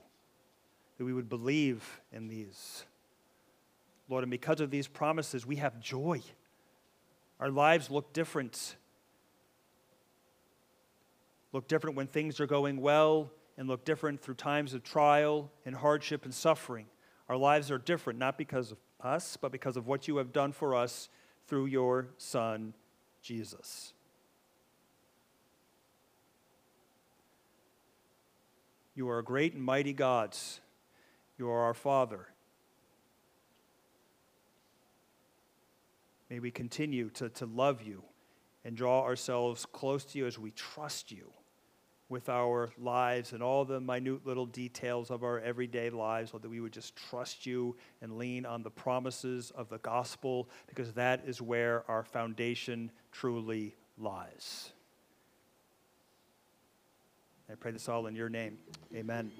that 0.97 1.03
we 1.03 1.11
would 1.11 1.27
believe 1.27 1.99
in 2.13 2.29
these. 2.29 2.85
Lord, 4.07 4.23
and 4.23 4.31
because 4.31 4.61
of 4.61 4.71
these 4.71 4.87
promises, 4.87 5.45
we 5.45 5.57
have 5.57 5.77
joy. 5.81 6.21
Our 7.41 7.49
lives 7.49 7.91
look 7.91 8.13
different. 8.13 8.77
Look 11.51 11.67
different 11.67 11.97
when 11.97 12.07
things 12.07 12.39
are 12.39 12.47
going 12.47 12.79
well 12.79 13.29
and 13.57 13.67
look 13.67 13.83
different 13.83 14.21
through 14.21 14.35
times 14.35 14.73
of 14.73 14.83
trial 14.83 15.49
and 15.65 15.75
hardship 15.75 16.25
and 16.25 16.33
suffering. 16.33 16.85
Our 17.27 17.37
lives 17.37 17.71
are 17.71 17.77
different, 17.77 18.19
not 18.19 18.37
because 18.37 18.71
of 18.71 18.77
us, 19.01 19.37
but 19.37 19.51
because 19.51 19.77
of 19.77 19.87
what 19.87 20.07
you 20.07 20.17
have 20.17 20.31
done 20.31 20.51
for 20.51 20.75
us 20.75 21.09
through 21.47 21.65
your 21.65 22.09
Son, 22.17 22.73
Jesus. 23.21 23.93
You 28.95 29.09
are 29.09 29.19
a 29.19 29.23
great 29.23 29.53
and 29.53 29.63
mighty 29.63 29.93
God. 29.93 30.35
You 31.37 31.49
are 31.49 31.61
our 31.61 31.73
Father. 31.73 32.27
May 36.29 36.39
we 36.39 36.51
continue 36.51 37.09
to, 37.11 37.29
to 37.29 37.45
love 37.45 37.81
you 37.81 38.03
and 38.65 38.75
draw 38.75 39.03
ourselves 39.03 39.65
close 39.71 40.03
to 40.05 40.17
you 40.17 40.25
as 40.25 40.37
we 40.37 40.51
trust 40.51 41.11
you 41.11 41.31
with 42.09 42.29
our 42.29 42.69
lives 42.77 43.33
and 43.33 43.43
all 43.43 43.65
the 43.65 43.79
minute 43.81 44.25
little 44.25 44.45
details 44.45 45.11
of 45.11 45.23
our 45.23 45.39
everyday 45.39 45.89
lives, 45.89 46.31
so 46.31 46.37
that 46.37 46.49
we 46.49 46.59
would 46.59 46.71
just 46.71 46.95
trust 46.95 47.45
you 47.45 47.75
and 48.01 48.17
lean 48.17 48.45
on 48.45 48.63
the 48.63 48.69
promises 48.69 49.51
of 49.55 49.67
the 49.69 49.77
gospel, 49.79 50.49
because 50.67 50.93
that 50.93 51.23
is 51.27 51.41
where 51.41 51.83
our 51.89 52.03
foundation 52.03 52.91
truly 53.11 53.75
lies. 53.97 54.71
I 57.49 57.55
pray 57.55 57.71
this 57.71 57.87
all 57.87 58.07
in 58.07 58.15
your 58.15 58.29
name. 58.29 58.57
Amen. 58.95 59.31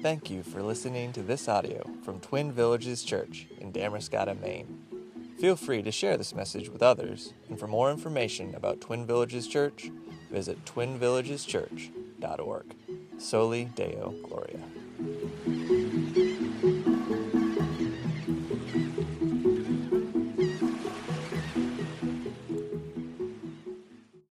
Thank 0.00 0.30
you 0.30 0.42
for 0.42 0.62
listening 0.62 1.12
to 1.12 1.22
this 1.22 1.48
audio 1.48 1.88
from 2.02 2.20
Twin 2.20 2.50
Villages 2.52 3.04
Church 3.04 3.46
in 3.60 3.72
Damariscotta, 3.72 4.40
Maine. 4.40 4.91
Feel 5.42 5.56
free 5.56 5.82
to 5.82 5.90
share 5.90 6.16
this 6.16 6.36
message 6.36 6.68
with 6.68 6.84
others, 6.84 7.32
and 7.48 7.58
for 7.58 7.66
more 7.66 7.90
information 7.90 8.54
about 8.54 8.80
Twin 8.80 9.04
Villages 9.04 9.48
Church, 9.48 9.90
visit 10.30 10.64
twinvillageschurch.org. 10.66 12.76
Soli 13.18 13.64
Deo 13.64 14.14
Gloria. 14.22 14.60